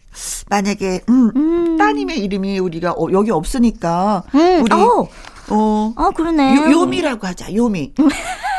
만약에 0.50 1.02
음, 1.10 1.32
음. 1.36 1.78
따님의 1.78 2.20
이름이 2.20 2.60
우리가 2.60 2.92
어, 2.92 3.12
여기 3.12 3.32
없으니까 3.32 4.24
음. 4.36 4.62
우리 4.64 4.74
어. 4.74 5.08
어, 5.50 5.94
아, 5.98 6.10
그러네. 6.12 6.56
요, 6.56 6.72
요미라고 6.72 7.28
하자, 7.28 7.54
요미. 7.54 7.94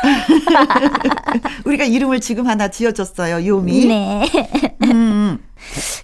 우리가 1.65 1.83
이름을 1.83 2.19
지금 2.19 2.47
하나 2.47 2.67
지어줬어요, 2.67 3.45
요미. 3.45 3.87
네. 3.87 4.29
음. 4.83 5.39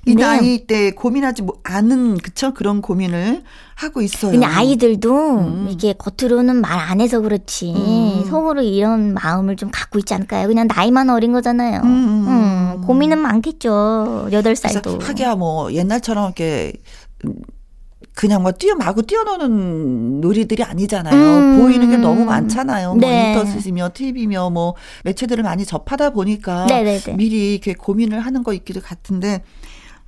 이 0.06 0.16
네. 0.16 0.22
나이 0.24 0.66
때 0.68 0.92
고민하지 0.92 1.44
뭐 1.44 1.56
않은 1.64 2.18
그쵸 2.18 2.54
그런 2.54 2.82
고민을 2.82 3.44
하고 3.76 4.02
있어요. 4.02 4.32
그냥 4.32 4.52
아이들도 4.54 5.40
음. 5.40 5.68
이게 5.72 5.94
겉으로는 5.94 6.58
말 6.62 6.82
안 6.82 7.00
해서 7.00 7.22
그렇지 7.22 7.74
음. 7.74 8.26
속으로 8.30 8.62
이런 8.64 9.14
마음을 9.14 9.56
좀 9.56 9.70
갖고 9.72 10.00
있지 10.00 10.14
않을까요? 10.14 10.48
그냥 10.48 10.68
나이만 10.68 11.10
어린 11.10 11.32
거잖아요. 11.32 11.80
음, 11.84 11.88
음, 11.88 12.28
음. 12.28 12.76
음. 12.78 12.82
고민은 12.82 13.18
많겠죠. 13.20 14.30
여덟 14.32 14.56
살도. 14.56 15.00
하기야 15.02 15.36
뭐 15.36 15.72
옛날처럼 15.72 16.26
이렇게 16.36 16.74
그냥 18.14 18.42
뭐 18.42 18.52
뛰어 18.52 18.76
마구 18.76 19.04
뛰어노는 19.04 20.20
놀이들이 20.22 20.64
아니잖아요. 20.64 21.16
음. 21.16 21.58
보이는 21.62 21.90
게 21.90 21.98
너무 21.98 22.26
많잖아요. 22.26 22.96
뭐 22.96 23.10
네. 23.10 23.34
뭐 23.34 23.42
인터넷이며 23.44 23.92
TV며 23.94 24.50
뭐 24.50 24.76
매체들을 25.06 25.44
많이 25.44 25.66
접하다 25.66 26.10
보니까 26.12 26.66
네네네. 26.66 27.16
미리 27.16 27.54
이렇게 27.54 27.74
고민을 27.74 28.20
하는 28.20 28.44
거 28.44 28.54
있기도 28.54 28.82
같은데 28.82 29.44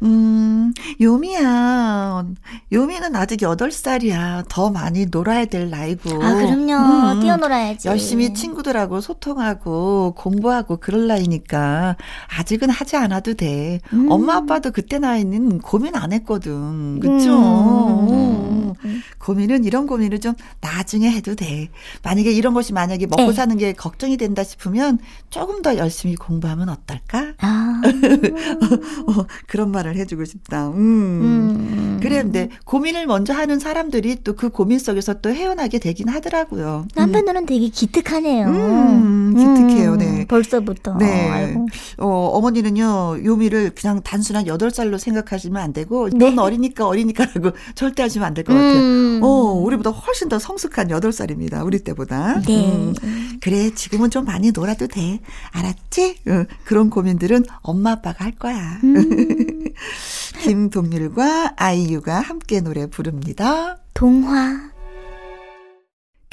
음, 0.02 0.74
요미야. 1.00 2.26
요미는 2.72 3.16
아직 3.16 3.40
8살이야. 3.40 4.46
더 4.50 4.70
많이 4.70 5.06
놀아야 5.06 5.46
될 5.46 5.70
나이고. 5.70 6.24
아, 6.24 6.34
그럼요. 6.36 7.14
음, 7.14 7.20
뛰어놀아야지. 7.22 7.88
열심히 7.88 8.34
친구들하고 8.34 9.02
소통하고 9.02 10.14
공부하고 10.18 10.78
그럴 10.78 11.08
나이니까 11.08 11.96
아직은 12.38 12.70
하지 12.70 12.98
않아도 12.98 13.34
돼. 13.36 13.80
음. 13.94 14.12
엄마 14.12 14.36
아빠도 14.36 14.72
그때 14.72 15.00
나이는 15.00 15.60
고민 15.60 15.96
안 15.96 16.12
했거든. 16.12 17.00
그쵸? 17.00 18.10
음. 18.10 18.74
고민은 19.20 19.64
이런 19.64 19.88
고민을 19.88 20.20
좀 20.20 20.34
나중에 20.62 21.10
해도 21.10 21.36
돼. 21.36 21.70
만약에 22.04 22.32
이런 22.32 22.54
것이 22.54 22.74
만약에 22.74 23.06
먹고 23.08 23.28
네. 23.28 23.34
사는 23.34 23.58
게 23.58 23.74
걱정이 23.74 24.18
된다 24.18 24.44
싶으면 24.44 25.00
조금 25.30 25.62
더 25.62 25.78
열심히 25.78 26.16
공부하면 26.16 26.70
어떨까? 26.70 27.34
아. 27.40 27.82
어, 29.08 29.26
그런 29.48 29.72
말을 29.72 29.93
잘 29.94 29.96
해주고 30.02 30.26
싶다. 30.26 30.70
음. 30.70 30.74
음. 30.76 32.00
그래, 32.02 32.22
근데 32.22 32.50
고민을 32.66 33.06
먼저 33.08 33.34
하는 33.34 33.60
사람들이 33.60 34.24
또 34.24 34.34
그 34.34 34.50
고민 34.50 34.80
속에서 34.80 35.22
또 35.22 35.30
헤어나게 35.30 35.78
되긴 35.80 36.10
하더라고요. 36.10 36.88
남편들은 36.96 37.44
음. 37.44 37.46
되게 37.46 37.70
기특하네요. 37.70 38.48
음, 38.48 39.34
기특해요, 39.38 39.96
네. 39.96 40.22
음, 40.22 40.26
벌써부터. 40.28 40.98
네. 40.98 41.30
아이고. 41.30 41.68
어, 42.00 42.08
어머니는요, 42.34 43.24
요미를 43.24 43.72
그냥 43.76 44.02
단순한 44.04 44.46
8살로 44.46 44.98
생각하시면 44.98 45.62
안 45.62 45.72
되고, 45.72 46.10
네. 46.10 46.18
넌 46.18 46.40
어리니까 46.40 46.88
어리니까라고 46.88 47.52
절대 47.76 48.02
하시면 48.04 48.26
안 48.28 48.34
될 48.34 48.44
것 48.44 48.54
같아요. 48.54 48.80
음. 48.80 49.20
어, 49.22 49.28
우리보다 49.54 49.92
훨씬 49.92 50.28
더 50.28 50.40
성숙한 50.40 50.88
8살입니다. 50.90 51.64
우리 51.66 51.80
때보다. 51.80 52.42
네. 52.42 52.92
그래, 53.40 53.70
지금은 53.74 54.10
좀 54.10 54.26
많이 54.26 54.52
놀아도 54.52 54.88
돼. 54.88 55.20
알았지? 55.52 56.16
어, 56.28 56.44
그런 56.66 56.90
고민들은 56.90 57.44
엄마 57.62 57.92
아빠가 57.92 58.26
할 58.26 58.32
거야. 58.34 58.80
김동률과 60.44 61.54
아이유가 61.58 62.20
함께 62.20 62.62
노래 62.62 62.88
부릅니다. 62.88 63.78
동화. 63.94 64.73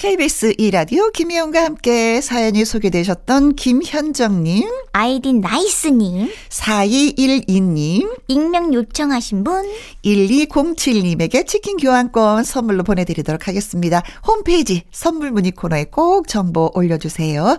KBS 0.00 0.54
2라디오 0.54 1.12
김희영과 1.12 1.62
함께 1.62 2.22
사연이 2.22 2.64
소개되셨던 2.64 3.54
김현정님, 3.54 4.66
아이디 4.94 5.34
나이스님, 5.34 6.30
4212님, 6.48 8.10
익명 8.26 8.72
요청하신 8.72 9.44
분, 9.44 9.62
1207님에게 10.02 11.46
치킨 11.46 11.76
교환권 11.76 12.44
선물로 12.44 12.82
보내드리도록 12.82 13.46
하겠습니다. 13.46 14.02
홈페이지 14.26 14.84
선물 14.90 15.32
문의 15.32 15.50
코너에 15.50 15.84
꼭 15.84 16.28
정보 16.28 16.70
올려주세요. 16.74 17.58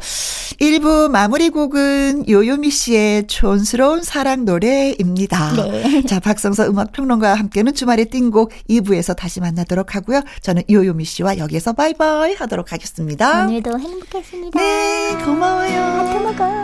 1부 0.59 1.11
마무리 1.11 1.49
곡은 1.49 2.27
요요미 2.27 2.71
씨의 2.71 3.27
촌스러운 3.27 4.01
사랑 4.01 4.45
노래입니다. 4.45 5.53
네. 5.57 6.01
자, 6.09 6.19
박성서 6.19 6.69
음악평론가와 6.69 7.35
함께는 7.35 7.75
주말의 7.75 8.05
띵곡 8.05 8.51
2부에서 8.67 9.15
다시 9.15 9.39
만나도록 9.39 9.93
하고요. 9.93 10.21
저는 10.41 10.63
요요미 10.69 11.05
씨와 11.05 11.37
여기에서 11.37 11.73
bye-bye. 11.73 12.30
Bye 12.31 12.35
하도록 12.35 12.71
하겠습니다. 12.71 13.43
오늘도 13.45 13.79
행복했습니다. 13.79 14.59
네, 14.59 15.17
고마워요. 15.23 15.81
하트 15.81 16.17
먹어. 16.19 16.63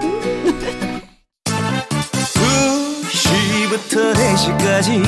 2시부터 3.11 4.13
4시까지 4.13 5.03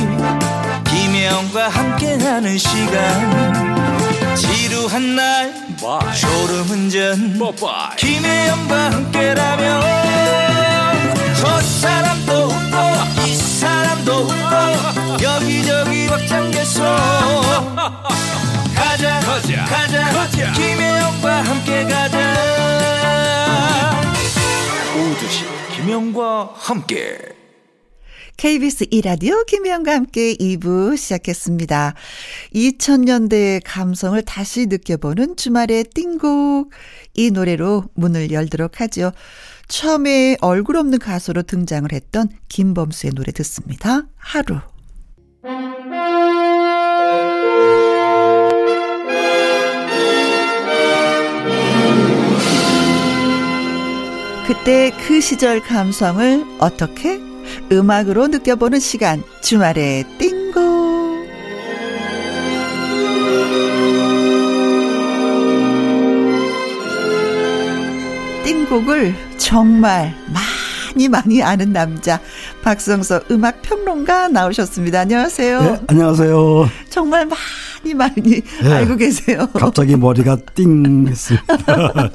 김혜영과 0.85 1.69
함께하는 1.69 2.57
시간 2.57 4.35
지루한 4.35 5.15
날 5.15 5.53
Bye. 5.79 6.15
졸음운전 6.19 7.39
Bye. 7.39 7.95
김혜영과 7.97 8.91
함께라면 8.91 9.81
저 11.39 11.61
사람도 11.61 12.33
웃고 12.33 13.25
이 13.27 13.35
사람도 13.35 14.11
웃고 14.11 15.23
여기저기 15.23 16.07
벅장개소 16.07 16.83
가자 18.79 19.19
가자 19.19 19.65
가자, 19.65 20.11
가자. 20.11 20.53
김혜영과 20.53 21.41
함께 21.41 21.83
가자 21.83 22.35
오두시 24.95 25.43
김혜영과 25.75 26.53
함께 26.55 27.17
KBS 28.37 28.85
이라디오 28.91 29.43
김혜영과 29.43 29.93
함께 29.93 30.33
2부 30.33 30.95
시작했습니다. 30.95 31.93
2000년대의 32.55 33.61
감성을 33.65 34.21
다시 34.21 34.67
느껴보는 34.67 35.35
주말의 35.35 35.83
띵곡. 35.93 36.71
이 37.15 37.31
노래로 37.31 37.83
문을 37.95 38.31
열도록 38.31 38.79
하죠. 38.79 39.11
처음에 39.67 40.37
얼굴 40.39 40.77
없는 40.77 40.99
가수로 40.99 41.41
등장을 41.43 41.91
했던 41.91 42.29
김범수의 42.47 43.11
노래 43.13 43.33
듣습니다. 43.33 44.03
하루. 44.15 44.61
그때 54.49 54.91
그 55.05 55.21
시절 55.21 55.61
감성을 55.61 56.43
어떻게 56.57 57.21
음악으로 57.71 58.29
느껴보는 58.29 58.79
시간 58.79 59.21
주말의 59.43 60.05
띵고. 60.17 60.59
띵곡을 68.43 69.13
정말 69.37 70.15
많이 70.33 70.58
많이 71.09 71.41
아는 71.41 71.73
남자 71.73 72.19
박성서 72.63 73.21
음악 73.31 73.61
평론가 73.61 74.29
나오셨습니다. 74.29 75.01
안녕하세요. 75.01 75.61
네, 75.61 75.79
안녕하세요. 75.87 76.69
정말 76.89 77.25
많이 77.25 77.93
많이 77.93 77.93
많이 77.93 78.41
네. 78.61 78.73
알고 78.73 78.97
계세요. 78.97 79.47
갑자기 79.53 79.95
머리가 79.95 80.37
띵 80.55 81.07
했습니다. 81.07 81.47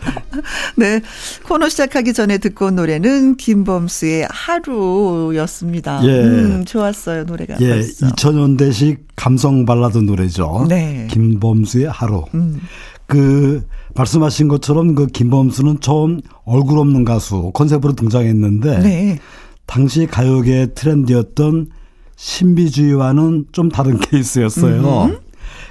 네. 0.76 1.00
코너 1.44 1.68
시작하기 1.68 2.12
전에 2.12 2.38
듣고 2.38 2.66
온 2.66 2.76
노래는 2.76 3.36
김범수의 3.36 4.28
하루였습니다. 4.30 6.00
예. 6.04 6.22
음, 6.22 6.64
좋았어요, 6.64 7.24
노래가. 7.24 7.56
예. 7.60 7.68
벌써. 7.68 8.06
2000년대식 8.08 8.98
감성 9.16 9.64
발라드 9.64 9.98
노래죠. 9.98 10.66
네. 10.68 11.06
김범수의 11.10 11.86
하루. 11.86 12.24
음. 12.34 12.60
그 13.06 13.62
말씀하신 13.94 14.48
것처럼 14.48 14.94
그 14.94 15.06
김범수는 15.06 15.80
처음 15.80 16.20
얼굴 16.44 16.78
없는 16.78 17.04
가수 17.04 17.50
컨셉으로 17.54 17.94
등장했는데 17.94 18.78
네. 18.80 19.18
당시 19.66 20.06
가요계 20.06 20.74
트렌드였던 20.74 21.68
신비주의와는 22.16 23.46
좀 23.52 23.68
다른 23.68 23.98
케이스였어요. 24.10 25.04
음. 25.04 25.18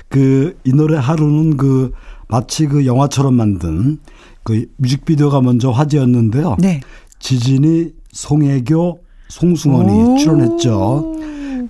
그이 0.09 0.73
노래 0.73 0.97
하루는 0.97 1.57
그 1.57 1.91
마치 2.27 2.65
그 2.67 2.85
영화처럼 2.85 3.33
만든 3.33 3.99
그 4.43 4.65
뮤직비디오가 4.77 5.41
먼저 5.41 5.71
화제였는데요. 5.71 6.57
네. 6.59 6.81
지진이 7.19 7.91
송혜교, 8.11 8.99
송승헌이 9.29 10.19
출연했죠. 10.19 11.15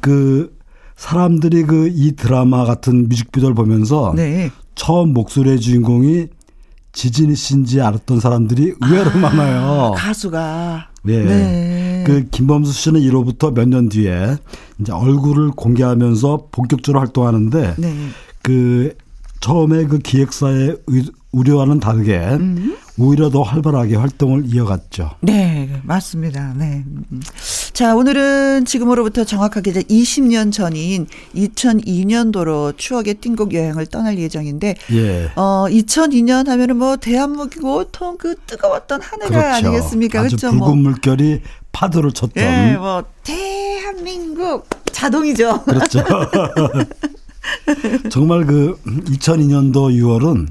그 0.01 0.53
사람들이 0.95 1.63
그 1.63 1.89
이 1.93 2.13
드라마 2.15 2.65
같은 2.65 3.07
뮤직비디오를 3.09 3.55
보면서 3.55 4.13
네. 4.15 4.49
처음 4.75 5.13
목소리의 5.13 5.59
주인공이 5.59 6.27
지진이 6.93 7.36
씨인지 7.36 7.82
알았던 7.82 8.19
사람들이 8.19 8.75
의외로 8.82 9.10
아, 9.12 9.17
많아요. 9.17 9.93
가수가. 9.97 10.89
예. 11.10 11.23
네. 11.23 12.03
그 12.06 12.27
김범수 12.29 12.71
씨는 12.71 13.01
1호부터 13.01 13.53
몇 13.53 13.67
년 13.67 13.89
뒤에 13.89 14.38
이제 14.79 14.91
얼굴을 14.91 15.51
공개하면서 15.51 16.47
본격적으로 16.51 16.99
활동하는데 16.99 17.75
네. 17.77 18.08
그 18.41 18.95
처음에 19.41 19.86
그 19.86 19.99
기획사의 19.99 20.77
우려와는 21.32 21.79
다르게 21.79 22.17
음. 22.39 22.77
오히려 22.97 23.29
더 23.32 23.41
활발하게 23.41 23.95
활동을 23.95 24.43
이어갔죠. 24.45 25.12
네, 25.21 25.82
맞습니다. 25.84 26.53
네. 26.56 26.86
자, 27.73 27.95
오늘은 27.95 28.65
지금으로부터 28.65 29.23
정확하게 29.23 29.71
이제 29.71 29.81
20년 29.81 30.51
전인 30.51 31.07
2002년도로 31.36 32.77
추억의 32.77 33.15
띵곡 33.15 33.55
여행을 33.55 33.88
떠날 33.88 34.19
예정인데, 34.19 34.75
예. 34.91 35.31
어, 35.36 35.65
2002년 35.67 36.47
하면은 36.47 36.77
뭐 36.77 36.97
대한민국 36.97 37.65
온통 37.65 38.17
그 38.19 38.36
뜨거웠던 38.45 39.01
한 39.01 39.23
해가 39.23 39.29
그렇죠. 39.29 39.67
아니겠습니까? 39.67 40.19
아주 40.19 40.36
그렇죠? 40.38 40.51
붉은 40.51 40.57
뭐. 40.59 40.75
물결이 40.75 41.41
파도를 41.71 42.12
쳤던. 42.12 42.43
예, 42.43 42.75
뭐 42.77 43.03
대한민국 43.23 44.67
자동이죠. 44.91 45.63
그렇죠. 45.63 46.03
정말 48.12 48.45
그 48.45 48.79
2002년도 48.86 49.97
6월은 49.99 50.47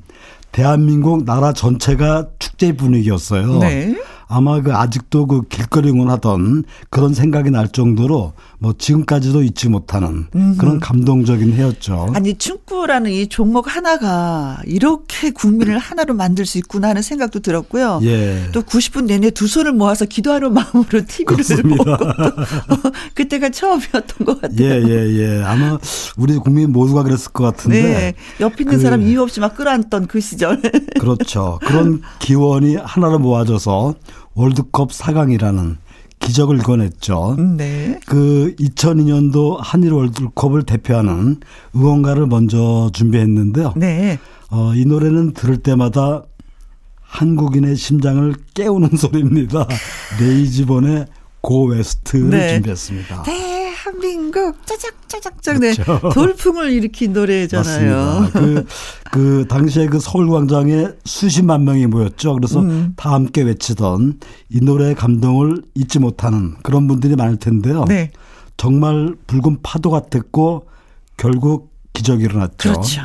대한민국 0.51 1.25
나라 1.25 1.53
전체가 1.53 2.27
축제 2.41 2.73
분위기였어요. 2.77 3.59
네. 3.61 3.95
아마 4.27 4.61
그 4.61 4.75
아직도 4.75 5.27
그 5.27 5.43
길거리 5.43 5.91
응원하던 5.91 6.65
그런 6.91 7.15
생각이 7.15 7.51
날 7.51 7.69
정도로 7.69 8.33
뭐 8.59 8.75
지금까지도 8.77 9.43
잊지 9.43 9.69
못하는 9.69 10.27
음흠. 10.35 10.57
그런 10.57 10.81
감동적인 10.81 11.53
해였죠. 11.53 12.13
아니 12.15 12.35
축구라는 12.35 13.11
이 13.11 13.29
종목 13.29 13.75
하나가 13.75 14.59
이렇게 14.67 15.31
국민을 15.31 15.79
하나로 15.79 16.15
만들 16.15 16.47
수 16.47 16.59
있구나 16.59 16.89
하는 16.89 17.03
생각도 17.03 17.41
들었고요. 17.41 18.01
예. 18.05 18.49
또 18.53 18.63
90분 18.63 19.07
내내 19.07 19.31
두 19.31 19.47
손을 19.47 19.73
모아서 19.73 20.05
기도하는 20.05 20.53
마음으로 20.55 21.03
TV를 21.07 21.63
보고 21.63 21.85
그때가 23.15 23.51
처음이었던 23.51 24.27
것 24.27 24.41
같아요. 24.41 24.59
예예예. 24.59 24.89
예, 24.89 25.39
예. 25.39 25.43
아마 25.43 25.79
우리 26.17 26.37
국민 26.37 26.73
모두가 26.73 27.03
그랬을 27.03 27.33
것 27.33 27.45
같은데. 27.45 27.83
네. 27.83 28.15
옆 28.41 28.61
있는 28.61 28.77
그, 28.77 28.83
사람 28.83 29.03
이유 29.03 29.23
없이 29.23 29.41
막 29.41 29.57
끌어안던 29.57 30.07
그 30.07 30.21
시절. 30.21 30.61
그렇죠. 31.01 31.59
그런 31.65 32.03
기원이 32.19 32.77
하나로 32.77 33.19
모아져서 33.19 33.95
월드컵 34.35 34.91
4강이라는 34.91 35.77
기적을 36.21 36.61
이뤄냈죠. 36.61 37.37
네. 37.57 37.99
그 38.07 38.55
2002년도 38.59 39.57
한일 39.61 39.93
월드컵을 39.93 40.63
대표하는 40.63 41.41
응원가를 41.75 42.27
먼저 42.27 42.91
준비했는데요. 42.93 43.75
네. 43.77 44.19
어, 44.51 44.73
이 44.75 44.85
노래는 44.85 45.33
들을 45.33 45.57
때마다 45.59 46.23
한국인의 47.01 47.77
심장을 47.77 48.35
깨우는 48.55 48.91
소리입니다. 48.97 49.67
레이지본의 50.21 51.07
Go 51.41 51.65
West를 51.67 52.31
네. 52.31 52.55
준비했습니다. 52.55 53.25
대한민국 54.03 54.67
짜작짜작짜작 54.67 55.61
네. 55.61 55.73
돌풍을 56.13 56.73
일으킨 56.73 57.13
노래잖아요. 57.13 58.31
그, 58.33 58.67
그 59.13 59.47
당시에 59.49 59.87
그 59.87 60.01
서울광장에 60.01 60.89
수십만 61.05 61.65
명이 61.65 61.87
모였죠. 61.87 62.35
그래서 62.35 62.61
음. 62.61 62.95
다 62.97 63.13
함께 63.13 63.43
외치던 63.43 64.19
이 64.51 64.61
노래의 64.61 64.97
감동을 64.97 65.63
잊지 65.75 66.01
못하는 66.01 66.55
그런 66.63 66.89
분들이 66.89 67.15
많을 67.15 67.37
텐데요. 67.37 67.85
네. 67.87 68.11
정말 68.57 69.15
붉은 69.29 69.59
파도 69.63 69.91
같았고 69.91 70.67
결국 71.17 71.73
기적이 71.93 72.25
일어났죠. 72.25 72.73
그렇죠. 72.73 73.01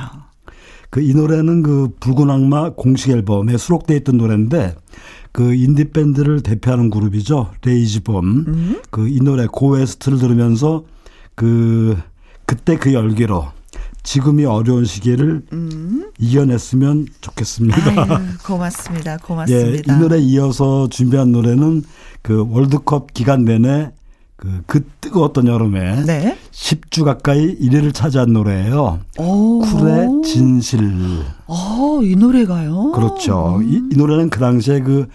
그 0.90 1.02
이 1.02 1.14
노래는 1.14 1.64
그 1.64 1.90
붉은 2.00 2.30
악마 2.30 2.72
공식 2.72 3.12
앨범에 3.12 3.58
수록돼 3.58 3.98
있던 3.98 4.18
노래인데 4.18 4.76
그 5.38 5.54
인디 5.54 5.92
밴드를 5.92 6.42
대표하는 6.42 6.90
그룹이죠. 6.90 7.52
레이지본. 7.64 8.26
음. 8.26 8.82
그이 8.90 9.20
노래 9.20 9.46
Go 9.46 9.60
West를 9.60 10.18
들으면서 10.18 10.86
그 11.36 11.96
그때 12.48 12.76
그 12.76 12.92
열기로 12.92 13.46
지금이 14.02 14.46
어려운 14.46 14.84
시기를 14.84 15.44
음. 15.54 16.12
이겨냈으면 16.18 17.06
좋겠습니다. 17.22 17.78
아유, 17.78 18.20
고맙습니다. 18.44 19.18
고맙습니다. 19.22 19.70
예, 19.74 19.82
이 19.86 20.00
노래 20.00 20.18
이어서 20.18 20.90
준비한 20.90 21.32
노래는 21.32 21.84
그 22.24 22.44
월드컵 22.50 23.14
기간 23.14 23.46
내내 23.46 23.92
그, 24.38 24.62
그 24.68 24.86
뜨거웠던 25.02 25.48
여름에 25.48 26.06
네? 26.06 26.38
10주 26.52 27.04
가까이 27.04 27.58
1위를 27.60 27.94
차지한 27.94 28.32
노래예요. 28.34 29.00
오. 29.18 29.60
쿨의 29.62 30.22
진실. 30.24 30.80
어, 31.48 32.00
이 32.04 32.16
노래가요? 32.16 32.92
그렇죠. 32.92 33.60
이, 33.64 33.82
이 33.92 33.98
노래는 33.98 34.30
그 34.30 34.40
당시에 34.40 34.80
그 34.82 35.08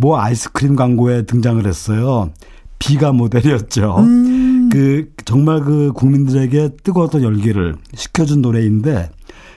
뭐 0.00 0.20
아이스크림 0.20 0.76
광고에 0.76 1.22
등장을 1.22 1.66
했어요. 1.66 2.30
비가 2.78 3.10
모델이었죠. 3.10 3.96
음. 3.98 4.68
그 4.70 5.10
정말 5.24 5.60
그 5.60 5.90
국민들에게 5.92 6.76
뜨거웠던 6.84 7.24
열기를 7.24 7.74
식혀준 7.96 8.40
노래인데 8.40 9.10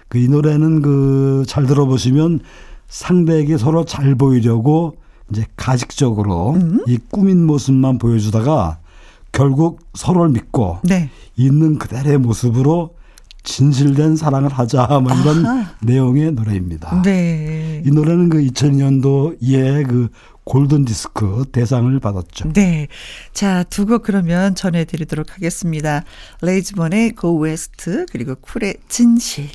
그 0.10 0.17
이 0.17 0.27
노래는 0.27 0.81
그 0.81 1.43
잘 1.47 1.67
들어보시면 1.67 2.39
상대에게 2.88 3.57
서로 3.57 3.86
잘 3.86 4.15
보이려고 4.15 4.95
이제 5.31 5.45
가식적으로 5.55 6.53
음. 6.55 6.79
이 6.88 6.97
꾸민 7.12 7.45
모습만 7.45 7.99
보여주다가 7.99 8.79
결국 9.31 9.79
서로를 9.93 10.31
믿고 10.31 10.79
네. 10.83 11.09
있는 11.35 11.77
그대로의 11.77 12.17
모습으로 12.17 12.95
진실된 13.43 14.15
사랑을 14.17 14.49
하자 14.49 14.85
뭐 15.03 15.11
이런 15.19 15.45
아하. 15.45 15.71
내용의 15.81 16.33
노래입니다. 16.33 17.01
네. 17.03 17.81
이 17.85 17.89
노래는 17.89 18.29
그 18.29 18.37
2000년도에 18.39 19.87
그 19.87 20.09
골든 20.43 20.85
디스크 20.85 21.45
대상을 21.51 21.99
받았죠. 21.99 22.51
네. 22.53 22.87
자, 23.33 23.63
두 23.63 23.85
곡 23.85 24.03
그러면 24.03 24.53
전해 24.55 24.85
드리도록 24.85 25.33
하겠습니다. 25.35 26.03
레이지본의 26.41 27.12
Go 27.12 27.38
West 27.38 28.05
그리고 28.11 28.35
쿨의 28.35 28.75
진실. 28.87 29.47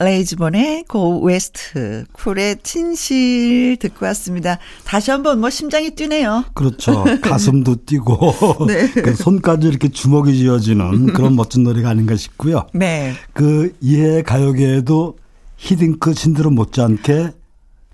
레이지본의 0.00 0.84
Go 0.88 1.20
West, 1.20 2.06
쿨의 2.12 2.56
진실 2.62 3.76
듣고 3.78 4.06
왔습니다. 4.06 4.58
다시 4.84 5.10
한번 5.10 5.40
뭐 5.40 5.50
심장이 5.50 5.90
뛰네요. 5.90 6.44
그렇죠. 6.54 7.04
가슴도 7.22 7.84
뛰고 7.86 8.34
네. 8.66 8.90
그 8.90 9.14
손까지 9.14 9.68
이렇게 9.68 9.88
주먹이 9.88 10.36
쥐어지는 10.36 11.12
그런 11.12 11.36
멋진 11.36 11.62
노래가 11.62 11.90
아닌가 11.90 12.16
싶고요. 12.16 12.66
네. 12.72 13.12
그 13.32 13.74
이해 13.80 14.22
가요계에도 14.22 15.18
히딩크 15.58 16.14
신드롬 16.14 16.54
못지않게 16.54 17.30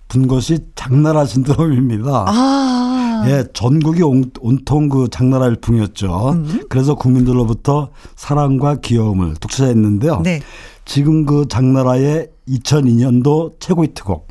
분 0.09 0.27
것이 0.27 0.61
장나라 0.75 1.27
신드롬입니다. 1.27 2.25
아. 2.27 3.25
예, 3.27 3.45
전국이 3.53 4.03
온, 4.03 4.31
온통 4.41 4.89
그 4.89 5.09
장나라 5.11 5.49
일풍이었죠. 5.49 6.31
음. 6.31 6.65
그래서 6.69 6.95
국민들로부터 6.95 7.91
사랑과 8.17 8.77
귀여움을 8.77 9.35
독차지했는데요. 9.35 10.21
네. 10.23 10.41
지금 10.88 11.27
그 11.27 11.44
장나라의 11.48 12.29
2002년도 12.48 13.57
최고 13.61 13.85
히트곡 13.85 14.27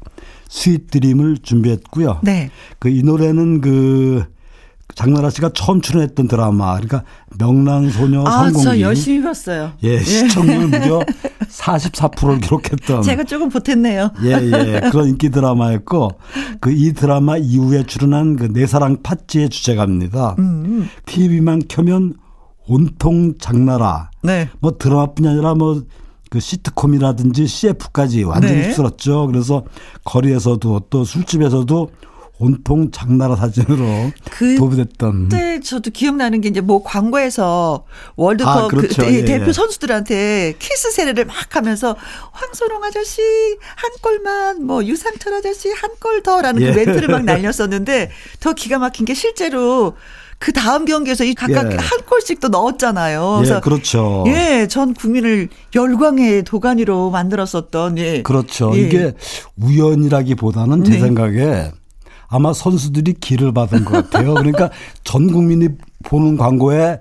Sweet 0.50 0.90
Dream을 0.90 1.38
준비했고요. 1.44 2.20
네. 2.24 2.50
그 2.80 2.90
이 2.90 3.04
노래는 3.04 3.62
그 3.62 4.26
장나라 4.96 5.30
씨가 5.30 5.52
처음 5.54 5.82
출연했던 5.82 6.28
드라마 6.28 6.72
그러니까 6.80 7.04
명랑소녀 7.38 8.24
아, 8.26 8.46
성공기. 8.46 8.64
저 8.64 8.80
열심히 8.80 9.22
봤어요. 9.22 9.74
예, 9.84 9.90
예. 9.96 10.00
시청률 10.00 10.68
무려 10.70 11.02
44%를 11.48 12.40
기록했던. 12.40 13.04
제가 13.04 13.24
조금 13.26 13.50
보탰네요. 13.50 14.10
예, 14.24 14.32
예. 14.32 14.90
그런 14.90 15.10
인기 15.10 15.30
드라마였고 15.30 16.10
그 16.60 16.72
이 16.72 16.94
드라마 16.94 17.38
이후에 17.38 17.84
출연한 17.86 18.36
그 18.36 18.48
내 18.52 18.66
사랑 18.66 19.04
팥쥐의 19.04 19.50
주제가입니다. 19.50 20.36
음. 20.40 20.90
TV만 21.06 21.64
켜면 21.70 22.16
온통 22.66 23.38
장나라. 23.38 24.10
네. 24.24 24.50
뭐 24.60 24.78
드라마뿐이 24.80 25.28
아니라 25.28 25.54
뭐 25.54 25.84
그 26.30 26.40
시트콤이라든지 26.40 27.48
CF까지 27.48 28.24
완전히 28.24 28.56
네. 28.56 28.68
휩쓸었죠. 28.68 29.28
그래서 29.28 29.64
거리에서도 30.04 30.82
또 30.90 31.04
술집에서도 31.04 31.90
온통 32.40 32.92
장나라 32.92 33.36
사진으로 33.36 34.12
도배됐던. 34.58 35.30
그때 35.30 35.60
저도 35.60 35.90
기억나는 35.92 36.42
게 36.42 36.50
이제 36.50 36.62
뭐 36.62 36.84
광고에서 36.84 37.86
월드컵 38.16 38.50
아, 38.50 38.68
그렇죠. 38.68 39.02
그 39.04 39.14
예, 39.14 39.26
대표 39.26 39.48
예. 39.48 39.54
선수들한테 39.54 40.54
키스 40.60 40.92
세례를 40.92 41.26
막 41.26 41.36
하면서 41.56 41.96
황선홍 42.32 42.84
아저씨 42.84 43.22
한 43.76 43.92
골만 44.02 44.66
뭐 44.66 44.84
유상철 44.86 45.34
아저씨 45.34 45.70
한 45.70 45.92
골 46.00 46.22
더라는 46.22 46.60
그 46.62 46.68
예. 46.68 46.72
그 46.72 46.76
멘트를 46.78 47.08
막 47.08 47.24
날렸었는데 47.24 48.12
더 48.40 48.54
기가 48.54 48.78
막힌 48.78 49.06
게 49.06 49.16
실제로 49.16 49.96
그 50.38 50.54
다음 50.54 50.86
경기에서 50.86 51.24
이 51.24 51.34
각각 51.34 51.72
예. 51.72 51.76
한 51.76 52.00
골씩 52.08 52.40
또 52.40 52.50
넣었잖아요. 52.50 53.38
그래서 53.38 53.56
예, 53.56 53.60
그렇죠. 53.60 54.24
예, 54.28 54.68
전 54.70 54.94
국민을 54.94 55.50
열광의 55.74 56.44
도가니로 56.44 57.10
만들었었던 57.10 57.98
예. 57.98 58.22
그렇죠. 58.22 58.72
예. 58.76 58.80
이게 58.82 59.14
우연이라기보다는 59.60 60.84
제 60.84 60.92
네. 60.92 61.00
생각에 61.00 61.72
아마 62.28 62.54
선수들이 62.54 63.14
기를 63.20 63.54
받은 63.54 63.86
것 63.86 63.92
같아요. 64.10 64.34
그러니까 64.36 64.70
전 65.04 65.32
국민이 65.32 65.70
보는 66.04 66.38
광고에 66.38 67.00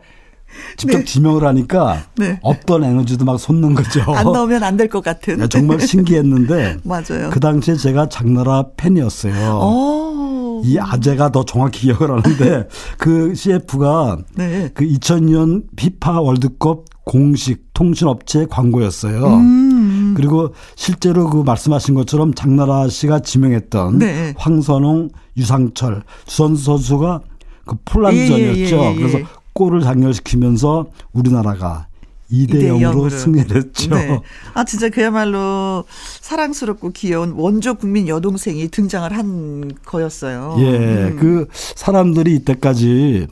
직접 0.77 0.99
네. 0.99 1.05
지명을 1.05 1.45
하니까 1.45 2.05
네. 2.17 2.39
없던 2.43 2.85
에너지도 2.85 3.25
막 3.25 3.39
솟는 3.39 3.75
거죠. 3.75 4.03
안 4.15 4.25
넣으면 4.25 4.63
안 4.63 4.77
될 4.77 4.89
것 4.89 5.03
같은. 5.03 5.39
네, 5.39 5.49
정말 5.49 5.81
신기했는데. 5.81 6.79
맞아요. 6.85 7.31
그 7.31 7.41
당시에 7.41 7.75
제가 7.77 8.09
장나라 8.09 8.65
팬이었어요. 8.77 9.59
오. 9.63 10.63
이 10.65 10.79
아재가 10.79 11.31
더 11.33 11.45
정확히 11.45 11.83
기억을 11.83 12.11
하는데 12.11 12.67
그 12.97 13.35
CF가 13.35 14.19
네. 14.37 14.71
그 14.73 14.85
2000년 14.87 15.65
피파 15.77 16.21
월드컵 16.23 16.85
공식 17.05 17.75
통신업체 17.75 18.47
광고였어요. 18.49 19.27
음. 19.27 19.76
그리고 20.17 20.55
실제로 20.75 21.29
그 21.29 21.43
말씀하신 21.43 21.95
것처럼 21.95 22.33
장나라 22.35 22.89
씨가 22.89 23.21
지명했던 23.21 23.99
네. 23.99 24.35
황선홍, 24.39 25.11
유상철 25.37 26.03
두 26.25 26.57
선수가 26.57 27.21
그 27.67 27.77
폴란드전이었죠. 27.85 28.77
예, 28.77 28.81
예, 28.81 28.87
예, 28.87 28.93
예, 28.93 28.97
그래서 28.97 29.19
골을 29.53 29.83
장렬시키면서 29.83 30.87
우리나라가 31.13 31.87
2대 32.33 32.69
0으로 32.81 33.11
승리를 33.11 33.57
했죠. 33.57 33.95
네. 33.95 34.21
아, 34.55 34.65
진짜 34.65 34.89
그야말로 34.89 35.85
사랑스럽고 36.21 36.91
귀여운 36.91 37.33
원조 37.33 37.75
국민 37.75 38.09
여동생이 38.09 38.69
등장을 38.69 39.13
한 39.13 39.71
거였어요. 39.85 40.57
예. 40.59 40.65
음. 40.65 41.17
그 41.21 41.47
사람들이 41.53 42.35
이때까지 42.37 43.29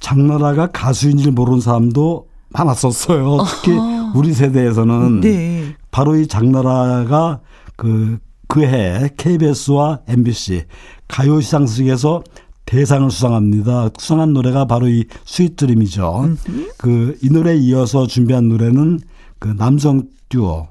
장나라가 0.00 0.66
가수인 0.70 1.18
줄 1.18 1.32
모르는 1.32 1.60
사람도 1.60 2.28
많았었어요. 2.50 3.38
특히 3.46 3.72
우리 4.14 4.32
세대에서는 4.32 5.20
네. 5.20 5.74
바로 5.90 6.16
이 6.16 6.26
장나라가 6.26 7.40
그 7.76 8.18
그해 8.48 9.10
KBS와 9.16 10.00
MBC 10.08 10.64
가요 11.06 11.40
시상식에서 11.40 12.22
대상을 12.64 13.10
수상합니다. 13.10 13.90
수상한 13.98 14.32
노래가 14.32 14.66
바로 14.66 14.88
이 14.88 15.04
Sweet 15.24 15.61
Dream이죠. 15.61 16.36
그 16.76 17.16
이 17.22 17.30
노래에 17.30 17.56
이어서 17.56 18.06
준비한 18.06 18.48
노래는 18.48 19.00
그 19.38 19.48
남성 19.56 20.02
듀오 20.28 20.68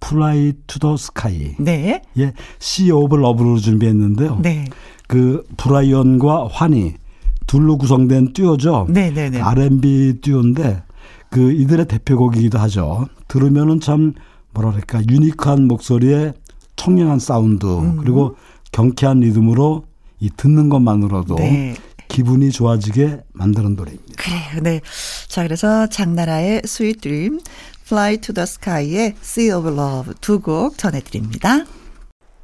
Fly 0.00 0.52
to 0.66 0.78
the 0.78 0.96
Sky. 0.96 1.54
네. 1.58 2.02
예, 2.18 2.32
Sea 2.58 2.90
of 2.90 3.14
Love로 3.16 3.58
준비했는데요. 3.58 4.38
네. 4.42 4.64
그 5.08 5.44
브라이언과 5.56 6.48
환희 6.50 6.94
둘로 7.46 7.76
구성된 7.78 8.32
듀오죠. 8.32 8.86
네, 8.88 9.10
네, 9.12 9.30
네. 9.30 9.40
R&B 9.40 10.20
듀오인데 10.22 10.82
그 11.32 11.50
이들의 11.50 11.86
대표곡이기도 11.88 12.58
하죠. 12.58 13.06
들으면은 13.26 13.80
참 13.80 14.12
뭐랄까 14.52 15.00
unique한 15.08 15.66
목소리에 15.66 16.34
청량한 16.76 17.18
사운드 17.18 17.66
음. 17.66 17.96
그리고 17.96 18.36
경쾌한 18.70 19.20
리듬으로 19.20 19.84
이 20.20 20.30
듣는 20.36 20.68
것만으로도 20.68 21.36
네. 21.36 21.74
기분이 22.08 22.50
좋아지게 22.50 23.22
만드는 23.32 23.74
노래입니다. 23.76 24.12
그래요. 24.22 24.62
네. 24.62 24.80
자, 25.28 25.42
그래서 25.42 25.86
장나라의 25.86 26.62
Sweet 26.66 27.00
Dream, 27.00 27.40
Fly 27.86 28.18
to 28.18 28.34
the 28.34 28.42
Sky의 28.44 29.14
Sea 29.22 29.52
of 29.52 29.66
Love 29.68 30.14
두 30.20 30.38
곡 30.40 30.76
전해드립니다. 30.76 31.64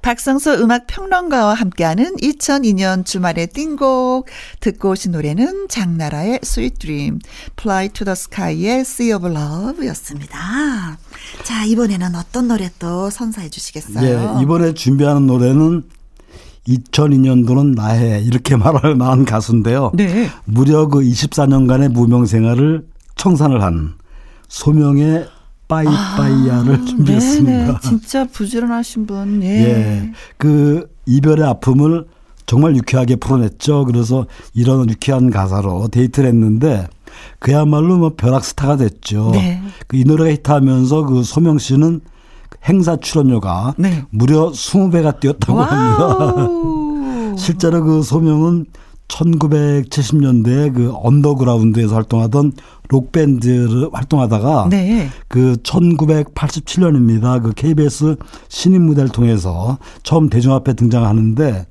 박성서 0.02 0.54
음악 0.62 0.86
평론가와 0.86 1.55
함께하는 1.55 2.16
2002년 2.16 3.05
주말의 3.05 3.49
띵곡 3.49 4.26
듣고 4.61 4.90
오신 4.90 5.12
노래는 5.12 5.68
장나라의 5.68 6.40
Sweet 6.42 6.78
Dream, 6.78 7.18
Fly 7.59 7.88
to 7.90 8.05
the 8.05 8.12
Sky의 8.12 8.80
Sea 8.80 9.12
of 9.12 9.26
Love였습니다. 9.26 10.99
자 11.42 11.64
이번에는 11.64 12.14
어떤 12.14 12.49
노래 12.49 12.70
또 12.78 13.11
선사해 13.11 13.49
주시겠어요? 13.49 14.38
예, 14.38 14.42
이번에 14.42 14.74
준비하는 14.74 15.26
노래는 15.26 15.82
2002년도는 16.68 17.74
나해 17.74 18.20
이렇게 18.20 18.55
말할 18.57 18.94
만한 18.94 19.24
가수인데요. 19.24 19.92
네. 19.94 20.30
무려 20.44 20.86
그 20.86 21.01
24년간의 21.01 21.88
무명 21.88 22.26
생활을 22.26 22.86
청산을 23.16 23.62
한 23.62 23.94
소명의 24.49 25.28
빠이빠이야를 25.68 26.74
아, 26.74 26.84
준비했습니다. 26.84 27.58
네네, 27.66 27.74
진짜 27.82 28.24
부지런하신 28.24 29.06
분. 29.06 29.42
예. 29.42 29.46
예. 29.48 30.12
그 30.36 30.88
이별의 31.06 31.46
아픔을 31.46 32.06
정말 32.46 32.74
유쾌하게 32.76 33.16
풀어냈죠. 33.16 33.84
그래서 33.84 34.26
이런 34.54 34.88
유쾌한 34.88 35.30
가사로 35.30 35.88
대히트를 35.88 36.28
했는데 36.30 36.86
그야말로 37.38 37.98
뭐 37.98 38.12
벼락 38.16 38.44
스타가 38.44 38.76
됐죠. 38.76 39.30
네. 39.32 39.60
그 39.86 39.96
이 39.98 40.04
노래가 40.04 40.30
히트하면서 40.30 41.04
그 41.04 41.22
소명 41.22 41.58
씨는 41.58 42.00
행사 42.64 42.96
출연료가 42.96 43.74
네. 43.76 44.04
무려 44.10 44.50
20배가 44.50 45.20
뛰었다고 45.20 45.60
합니다. 45.62 47.36
실제로 47.36 47.84
그 47.84 48.02
소명은 48.02 48.66
1970년대 49.09 50.74
그 50.74 50.92
언더그라운드에서 50.94 51.94
활동하던 51.94 52.52
록밴드를 52.88 53.88
활동하다가 53.92 54.68
네. 54.70 55.09
그 55.28 55.56
1987년입니다. 55.62 57.42
그 57.42 57.52
KBS 57.52 58.16
신인 58.48 58.84
무대를 58.86 59.11
통해서 59.11 59.78
처음 60.02 60.28
대중 60.28 60.52
앞에 60.54 60.74
등장하는데 60.74 61.66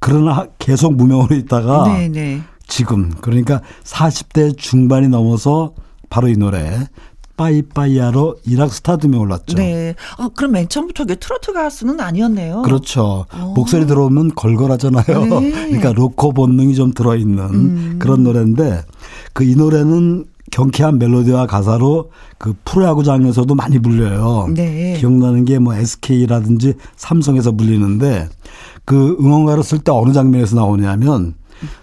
그러나 0.00 0.46
계속 0.58 0.94
무명으로 0.94 1.36
있다가 1.36 1.88
네, 1.88 2.08
네. 2.08 2.40
지금 2.66 3.10
그러니까 3.20 3.62
40대 3.84 4.56
중반이 4.56 5.08
넘어서 5.08 5.74
바로 6.10 6.28
이 6.28 6.36
노래 6.36 6.86
빠이빠이야로 7.38 8.36
이락 8.44 8.74
스타듬에 8.74 9.16
올랐죠. 9.16 9.56
네. 9.56 9.94
아, 10.18 10.28
그럼 10.34 10.52
맨 10.52 10.68
처음부터 10.68 11.06
트로트 11.06 11.54
가수는 11.54 12.00
아니었네요. 12.00 12.62
그렇죠. 12.62 13.24
오. 13.32 13.36
어. 13.36 13.52
목소리 13.56 13.86
들어오면 13.86 14.34
걸걸하잖아요. 14.34 15.40
네. 15.40 15.50
그러니까 15.72 15.92
로코 15.92 16.32
본능이 16.32 16.74
좀 16.74 16.92
들어있는 16.92 17.44
음. 17.44 17.96
그런 17.98 18.22
노래인데 18.24 18.82
그 19.32 19.44
이 19.48 19.54
노래는 19.56 20.26
경쾌한 20.50 20.98
멜로디와 20.98 21.46
가사로 21.46 22.10
그 22.38 22.54
프로야구장에서도 22.64 23.54
많이 23.54 23.78
불려요. 23.78 24.48
네. 24.54 24.96
기억나는 24.98 25.44
게 25.44 25.58
뭐 25.58 25.74
SK라든지 25.74 26.74
삼성에서 26.96 27.52
불리는데 27.52 28.28
그 28.84 29.16
응원가를 29.20 29.62
쓸 29.62 29.78
때 29.78 29.92
어느 29.92 30.12
장면에서 30.12 30.56
나오냐면 30.56 31.34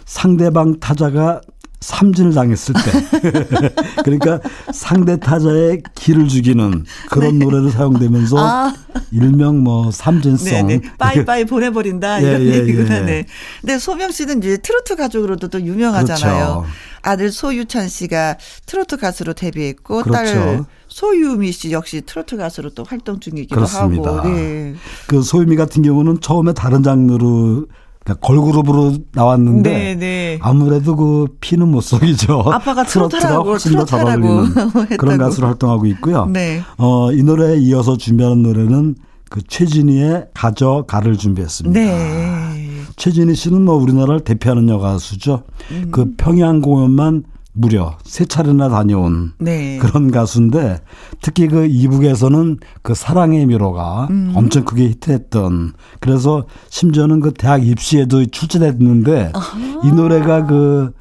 상대방 0.06 0.80
타자가 0.80 1.42
삼진을 1.80 2.34
당했을 2.34 2.74
때 2.74 3.70
그러니까 4.04 4.40
상대 4.74 5.20
타자의 5.20 5.84
기를 5.94 6.28
죽이는 6.28 6.86
그런 7.10 7.38
네. 7.38 7.46
노래를 7.46 7.72
사용되면서 7.72 8.38
아. 8.40 8.74
일명 9.12 9.60
뭐 9.60 9.92
삼진송 9.92 10.68
네네. 10.68 10.82
빠이빠이 10.98 11.46
보내버린다 11.46 12.24
예, 12.24 12.28
이런 12.28 12.42
예, 12.42 12.60
얘기구나. 12.60 12.98
예. 12.98 13.02
네. 13.02 13.26
근데 13.62 13.78
소명 13.78 14.12
씨는 14.12 14.40
이제 14.40 14.58
트로트 14.58 14.96
가족으로도 14.96 15.50
또 15.50 15.62
유명하잖아요. 15.62 16.46
그렇죠. 16.46 16.66
아들 17.02 17.32
소유찬 17.32 17.88
씨가 17.88 18.38
트로트 18.66 18.98
가수로 18.98 19.34
데뷔했고 19.34 20.02
그렇죠. 20.02 20.34
딸 20.34 20.66
소유미 20.88 21.52
씨 21.52 21.72
역시 21.72 22.02
트로트 22.02 22.38
가수로 22.38 22.72
또 22.72 22.84
활동 22.84 23.20
중이기도 23.20 23.56
그렇습니다. 23.56 24.18
하고. 24.18 24.30
네. 24.30 24.76
그 25.08 25.22
소유미 25.22 25.56
같은 25.56 25.84
경우는 25.84 26.22
처음에 26.22 26.54
다른 26.54 26.82
장르로 26.82 27.68
그러니까 28.06 28.28
걸그룹으로 28.28 28.94
나왔는데 29.14 29.70
네, 29.70 29.96
네. 29.96 30.38
아무래도 30.42 30.96
그 30.96 31.26
피는 31.42 31.68
못 31.68 31.82
속이죠. 31.82 32.44
아빠가 32.52 32.84
트로트가 32.84 33.38
훨씬 33.40 33.76
더 33.76 33.84
잘 33.86 34.06
어울리는 34.06 34.54
그런 34.98 35.18
가수로 35.18 35.48
활동하고 35.48 35.88
있고요. 35.88 36.28
네. 36.28 36.62
어, 36.78 37.12
이 37.12 37.24
노래에 37.24 37.58
이어서 37.58 37.98
준비하는 37.98 38.44
노래는 38.44 38.96
그 39.30 39.42
최진희의 39.48 40.28
가져가를 40.36 41.18
준비했습니다. 41.18 41.80
네. 41.80 42.62
최진희 42.96 43.34
씨는 43.34 43.64
뭐 43.66 43.76
우리나라를 43.76 44.20
대표하는 44.20 44.70
여가수죠. 44.70 45.42
음. 45.72 45.88
그 45.92 46.14
평양 46.16 46.62
공연만 46.62 47.24
무려 47.58 47.98
세 48.04 48.26
차례나 48.26 48.68
다녀온 48.70 49.32
네. 49.40 49.78
그런 49.80 50.12
가수인데 50.12 50.82
특히 51.22 51.48
그 51.48 51.66
이북에서는 51.66 52.58
그 52.82 52.94
사랑의 52.94 53.46
미로가 53.46 54.08
음. 54.10 54.34
엄청 54.36 54.66
크게 54.66 54.90
히트했던 54.90 55.74
그래서 56.02 56.46
심지어는 56.70 57.22
그 57.22 57.34
대학 57.34 57.66
입시에도 57.66 58.26
출제됐는데 58.26 59.32
아하. 59.34 59.82
이 59.86 59.92
노래가 59.92 60.46
그 60.46 60.92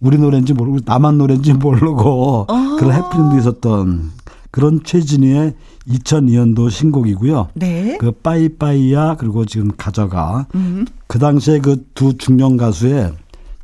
우리 0.00 0.16
노래인지 0.16 0.54
모르고 0.54 0.78
남한 0.84 1.18
노래인지 1.18 1.54
모르고 1.54 2.46
아하. 2.48 2.76
그런 2.76 2.92
해프닝도 2.94 3.36
있었던 3.38 4.12
그런 4.52 4.84
최진희의 4.84 5.54
2002년도 5.88 6.70
신곡이고요. 6.70 7.48
네. 7.54 7.98
그 7.98 8.12
빠이빠이야 8.12 9.16
그리고 9.18 9.44
지금 9.44 9.72
가져가 9.76 10.46
음. 10.54 10.86
그 11.08 11.18
당시에 11.18 11.58
그 11.58 11.84
두 11.94 12.16
중년 12.16 12.56
가수의 12.56 13.12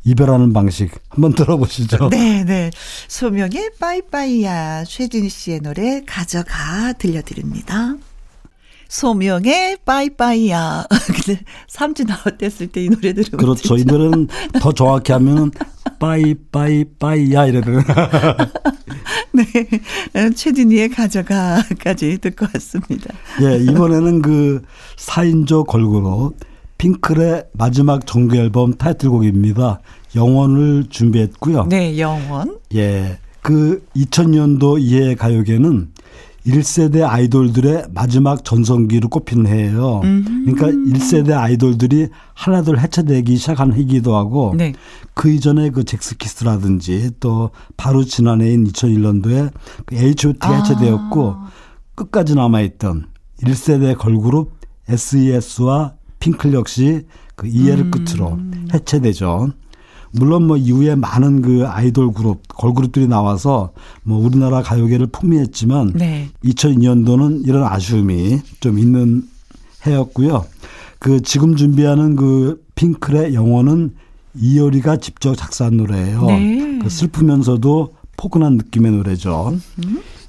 이별하는 0.05 0.53
방식 0.53 0.91
한번 1.09 1.33
들어보시죠. 1.35 2.09
네, 2.13 2.45
네. 2.45 2.71
소명의 3.09 3.73
빠이빠이야 3.79 4.85
최진희 4.85 5.29
씨의 5.29 5.61
노래 5.61 6.03
가져가 6.07 6.93
들려드립니다. 6.95 7.97
소명의 8.89 9.77
빠이빠이야. 9.85 10.87
근데 11.07 11.41
삼진 11.69 12.07
나왔댔을 12.07 12.67
때 12.69 12.85
이 12.85 12.89
노래 12.89 13.13
들으면 13.13 13.39
그렇죠. 13.39 13.77
이 13.77 13.85
노래는 13.85 14.27
더 14.61 14.73
정확히 14.73 15.13
하면 15.13 15.53
빠이빠이빠이야 16.01 17.47
이래도 17.47 17.71
네. 19.33 20.31
최진희의 20.35 20.89
가져가까지 20.89 22.19
듣고 22.19 22.47
왔습니다. 22.55 23.15
예, 23.43 23.59
이번에는 23.59 24.23
그 24.23 24.63
4인조 24.97 25.67
걸그룹 25.67 26.35
핑클의 26.81 27.45
마지막 27.53 28.07
정규 28.07 28.37
앨범 28.37 28.73
타이틀곡입니다. 28.73 29.81
영원을 30.17 30.87
준비했고요. 30.89 31.67
네, 31.67 31.99
영원. 31.99 32.59
예. 32.75 33.19
그 33.43 33.85
2000년도 33.95 34.81
이해 34.81 35.15
가요계는 35.15 35.91
1세대 36.47 37.07
아이돌들의 37.07 37.89
마지막 37.93 38.47
전성기로 38.47 39.11
꼽히는 39.11 39.47
해예요. 39.47 40.01
음. 40.05 40.47
그러니까 40.47 40.69
1세대 40.69 41.33
아이돌들이 41.37 42.09
하나둘 42.33 42.79
해체되기 42.79 43.37
시작한 43.37 43.75
해기도 43.75 44.17
하고 44.17 44.55
네. 44.57 44.73
그 45.13 45.31
이전에 45.31 45.69
그 45.69 45.85
잭스키스라든지 45.85 47.11
또 47.21 47.51
바로 47.77 48.05
지난해인 48.05 48.65
2001년도에 48.65 49.53
그 49.85 49.97
H.O.T가 49.97 50.49
아. 50.49 50.57
해체되었고 50.57 51.37
끝까지 51.95 52.35
남아있던 52.37 53.05
1세대 53.43 53.99
걸그룹 53.99 54.59
SES와 54.89 56.00
핑클 56.21 56.55
역시 56.55 57.07
그 57.35 57.47
이해를 57.49 57.87
음. 57.87 57.91
끝으로 57.91 58.39
해체되죠. 58.73 59.53
물론 60.13 60.47
뭐 60.47 60.57
이후에 60.57 60.95
많은 60.97 61.41
그 61.43 61.67
아이돌 61.67 62.13
그룹, 62.13 62.43
걸그룹들이 62.49 63.07
나와서 63.07 63.73
뭐 64.03 64.19
우리나라 64.25 64.63
가요계를 64.63 65.09
풍미했지만 65.09 65.93
네. 65.95 66.29
2002년도는 66.45 67.47
이런 67.47 67.65
아쉬움이 67.65 68.41
좀 68.61 68.79
있는 68.79 69.23
해였고요. 69.87 70.47
그 70.99 71.23
지금 71.23 71.57
준비하는 71.57 72.17
그 72.17 72.63
핑클의 72.75 73.35
영혼은 73.35 73.95
이효리가 74.35 74.99
직접 74.99 75.35
작사한 75.35 75.77
노래예요. 75.77 76.27
네. 76.27 76.79
그 76.83 76.91
슬프면서도 76.91 77.95
포근한 78.17 78.57
느낌의 78.57 78.93
노래죠. 78.93 79.57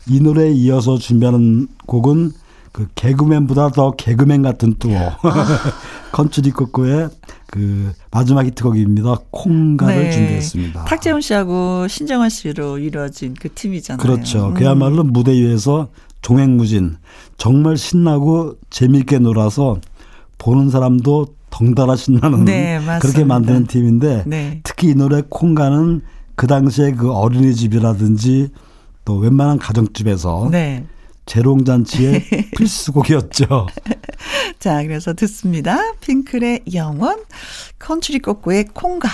음이 0.09 0.19
노래에 0.21 0.51
이어서 0.51 0.97
준비하는 0.97 1.67
곡은 1.85 2.31
그 2.72 2.88
개그맨보다 2.95 3.69
더 3.69 3.91
개그맨 3.91 4.43
같은 4.43 4.76
또 4.80 4.89
아. 4.95 5.17
컨츄리 6.13 6.51
코코의 6.51 7.09
그 7.47 7.91
마지막 8.11 8.45
히트곡입니다. 8.45 9.15
콩가를 9.30 10.03
네. 10.03 10.11
준비했습니다. 10.11 10.86
탁재훈 10.86 11.22
씨하고 11.22 11.88
신정환 11.88 12.30
씨로 12.30 12.78
이루어진 12.78 13.34
그 13.34 13.49
팀이잖아요. 13.53 14.01
그렇죠. 14.01 14.47
음. 14.47 14.53
그야말로 14.53 15.03
무대 15.03 15.34
위에서 15.34 15.89
종횡무진 16.22 16.97
정말 17.38 17.78
신나고 17.78 18.55
재미있게 18.69 19.19
놀아서 19.19 19.80
보는 20.38 20.69
사람도 20.69 21.28
덩달아 21.49 21.95
신나는 21.95 22.45
네, 22.45 22.80
그렇게 23.01 23.24
만드는 23.26 23.67
팀인데 23.67 24.24
네. 24.26 24.61
특히 24.63 24.89
이 24.89 24.95
노래 24.95 25.22
콩가는 25.28 26.01
그 26.36 26.47
당시에 26.47 26.93
그 26.93 27.11
어린이집이라든지 27.11 28.49
또 29.03 29.17
웬만한 29.17 29.59
가정집에서 29.59 30.49
네. 30.51 30.86
재롱잔치의 31.26 32.26
필수곡이었죠. 32.57 33.67
자, 34.59 34.84
그래서 34.84 35.13
듣습니다. 35.13 35.78
핑클의 36.01 36.61
영원, 36.74 37.19
컨츄리 37.80 38.19
꼬꼬의 38.19 38.65
콩가. 38.74 39.09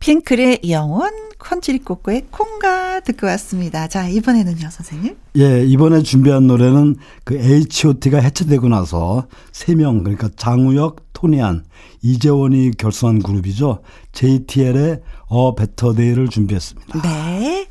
핑클의 0.00 0.60
영원, 0.68 1.12
컨츄리 1.38 1.78
꼬꼬의 1.78 2.26
콩가 2.30 3.00
듣고 3.00 3.26
왔습니다. 3.26 3.88
자, 3.88 4.06
이번에는요, 4.06 4.68
선생님? 4.70 5.16
예, 5.38 5.64
이번에 5.64 6.02
준비한 6.02 6.46
노래는 6.46 6.96
그 7.24 7.36
H.O.T가 7.36 8.18
해체되고 8.18 8.68
나서 8.68 9.26
3명, 9.52 10.00
그러니까 10.00 10.28
장우혁, 10.36 11.12
토니안, 11.14 11.64
이재원이 12.02 12.72
결성한 12.72 13.22
그룹이죠. 13.22 13.80
JTL의 14.12 15.00
A 15.26 15.54
Better 15.54 15.94
Day를 15.94 16.28
준비했습니다. 16.28 17.00
네. 17.00 17.66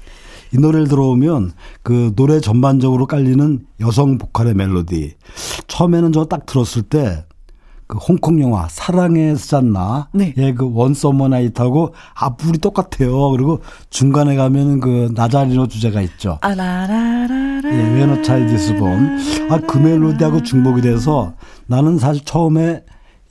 이 0.54 0.58
노래를 0.58 0.88
들어보면 0.88 1.52
그 1.82 2.14
노래 2.16 2.40
전반적으로 2.40 3.06
깔리는 3.08 3.66
여성 3.82 4.18
보컬의 4.18 4.54
멜로디. 4.54 5.16
처음에는 5.68 6.12
저 6.12 6.26
딱 6.26 6.46
들었을 6.46 6.84
때 6.84 7.24
그 7.86 7.98
홍콩 7.98 8.40
영화 8.42 8.68
사랑의 8.70 9.36
스잔나 9.36 10.08
네. 10.14 10.34
예, 10.38 10.55
그 10.55 10.72
One 10.74 10.92
Summer 10.92 11.28
Night하고 11.28 11.94
앞부분이 12.16 12.60
똑같아요. 12.60 13.30
그리고 13.32 13.60
중간에 13.90 14.36
가면은 14.36 14.80
그 14.80 15.12
나자리노 15.14 15.68
주제가 15.68 16.02
있죠. 16.02 16.40
아라라라라. 16.42 17.62
예, 17.66 17.94
When 18.00 18.22
a 18.22 18.29
Child 18.29 18.64
Is 18.64 18.78
Born. 18.78 19.20
아그 19.52 19.78
멜로디하고 19.78 20.44
중복이 20.44 20.82
돼서 20.82 21.34
나는 21.68 21.98
사실 21.98 22.24
처음에 22.26 22.84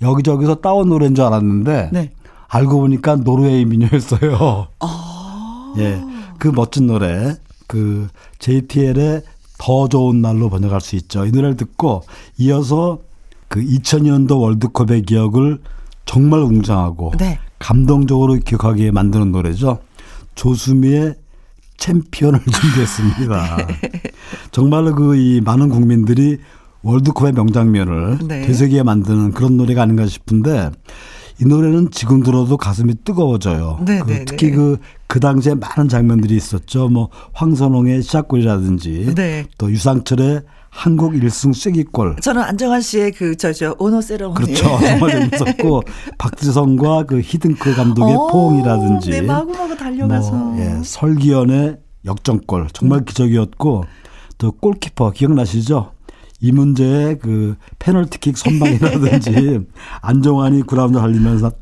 여기저기서 0.03 0.57
따온 0.57 0.91
노래인 0.91 1.15
줄 1.15 1.25
알았는데 1.25 1.89
네. 1.93 2.11
알고 2.49 2.79
보니까 2.81 3.17
노르웨이 3.17 3.65
민요였어요. 3.65 4.69
아. 4.81 5.75
예. 5.79 5.99
그 6.43 6.49
멋진 6.49 6.89
노래 6.89 7.37
그 7.69 8.09
JTL의 8.41 9.23
더 9.59 9.89
좋은 9.89 10.21
날로 10.23 10.51
번역할 10.51 10.81
수 10.81 10.97
있죠. 10.97 11.25
이 11.25 11.31
노래를 11.31 11.57
듣고 11.57 12.03
이어서 12.37 12.99
그 13.47 13.61
2000년도 13.61 14.41
월드컵의 14.41 15.03
기억을 15.03 15.61
정말 16.05 16.41
웅장하고 16.41 17.13
네. 17.17 17.39
감동적으로 17.61 18.35
기억하게 18.35 18.91
만드는 18.91 19.31
노래죠. 19.31 19.79
조수미의 20.35 21.15
챔피언을 21.77 22.41
준비했습니다. 22.51 23.69
정말로 24.51 24.97
그 24.97 25.15
이 25.15 25.41
많은 25.41 25.69
국민들이 25.69 26.39
월드컵의 26.83 27.35
명장면을 27.35 28.19
네. 28.27 28.43
되새기게 28.43 28.83
만드는 28.83 29.31
그런 29.31 29.57
노래가 29.57 29.83
아닌가 29.83 30.07
싶은데 30.07 30.73
이 31.43 31.45
노래는 31.45 31.91
지금 31.91 32.23
들어도 32.23 32.57
가슴이 32.57 32.95
뜨거워져요. 33.05 33.81
네, 33.85 33.99
그 33.99 34.11
네, 34.13 34.25
특히 34.25 34.53
그그 34.53 34.79
그 35.09 35.19
당시에 35.19 35.55
많은 35.55 35.89
장면들이 35.89 36.37
있었죠. 36.37 36.89
뭐 36.89 37.09
황선홍의 37.33 38.03
시작골이라든지 38.03 39.15
네. 39.17 39.47
또 39.59 39.69
유상철의 39.69 40.43
한국 40.71 41.15
1승 41.15 41.53
쐐기골. 41.53 42.17
저는 42.23 42.43
안정환 42.43 42.81
씨의 42.81 43.11
그 43.13 43.37
저저 43.37 43.75
오노 43.81 44.01
세리머니. 44.01 44.55
그렇죠. 44.55 44.65
정말 44.87 45.11
재밌었고 45.31 45.83
박지성과 46.17 47.05
그 47.05 47.21
히딩크 47.21 47.75
감독의 47.75 48.15
오, 48.15 48.29
포옹이라든지. 48.29 49.11
네, 49.11 49.21
마구마구 49.23 49.77
달려가서. 49.77 50.33
뭐, 50.33 50.61
예, 50.61 50.81
설기현의 50.85 51.77
역전골 52.05 52.69
정말 52.73 53.01
음. 53.01 53.05
기적이었고 53.05 53.85
또 54.39 54.53
골키퍼 54.53 55.11
기억나시죠? 55.11 55.93
이 56.43 56.51
문제의 56.51 57.19
그 57.21 57.55
페널티킥 57.79 58.37
선방이라든지 58.37 59.61
안정환이 60.03 60.67
그라운드 60.67 60.99
달리면서 60.99 61.53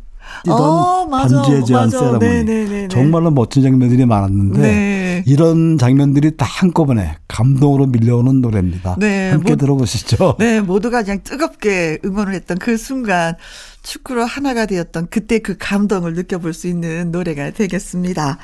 뛰던 0.45 0.59
어, 0.59 1.09
반지의 1.11 1.65
제한 1.67 1.91
세라모니 1.91 2.19
네네네네. 2.25 2.65
네, 2.65 2.81
네. 2.83 2.89
정말로 2.89 3.31
멋진 3.31 3.63
장면들이 3.63 4.07
많았는데 4.07 4.61
네. 4.61 5.25
이런 5.27 5.77
장면들이 5.77 6.37
다 6.39 6.47
한꺼번에 6.47 7.17
감동으로 7.29 7.87
밀려오는 7.87 8.41
노래입니다. 8.41 8.97
네, 8.99 9.31
함께 9.31 9.53
모, 9.53 9.57
들어보시죠. 9.57 10.37
네, 10.39 10.61
모두가 10.61 11.03
그냥 11.03 11.21
뜨겁게 11.23 11.99
응원을 12.03 12.33
했던 12.33 12.59
그 12.59 12.79
순간 12.79 13.35
축구로 13.83 14.25
하나가 14.25 14.65
되었던 14.65 15.09
그때 15.11 15.41
그 15.41 15.57
감동을 15.59 16.15
느껴볼 16.15 16.55
수 16.55 16.69
있는 16.69 17.11
노래가 17.11 17.51
되겠습니다. 17.51 18.39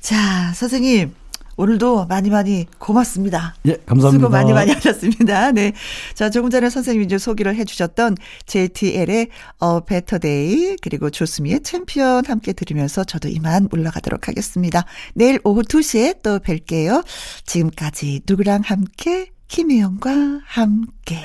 자, 0.00 0.52
선생님. 0.54 1.23
오늘도 1.56 2.06
많이 2.06 2.30
많이 2.30 2.66
고맙습니다. 2.78 3.54
예, 3.66 3.76
감사합니다. 3.86 4.10
수고 4.10 4.30
많이 4.30 4.52
많이 4.52 4.72
하셨습니다. 4.72 5.52
네. 5.52 5.72
자, 6.14 6.30
조금 6.30 6.50
전에 6.50 6.70
선생님이 6.70 7.06
이제 7.06 7.18
소개를 7.18 7.54
해 7.54 7.64
주셨던 7.64 8.16
JTL의 8.46 9.28
A 9.58 9.80
Better 9.80 10.18
Day 10.18 10.76
그리고 10.82 11.10
조수미의 11.10 11.62
챔피언 11.62 12.24
함께 12.26 12.52
들으면서 12.52 13.04
저도 13.04 13.28
이만 13.28 13.68
물러가도록 13.72 14.28
하겠습니다. 14.28 14.84
내일 15.14 15.40
오후 15.44 15.62
2시에 15.62 16.22
또 16.22 16.38
뵐게요. 16.38 17.04
지금까지 17.46 18.22
누구랑 18.28 18.62
함께 18.64 19.30
김혜영과 19.48 20.40
함께 20.46 21.18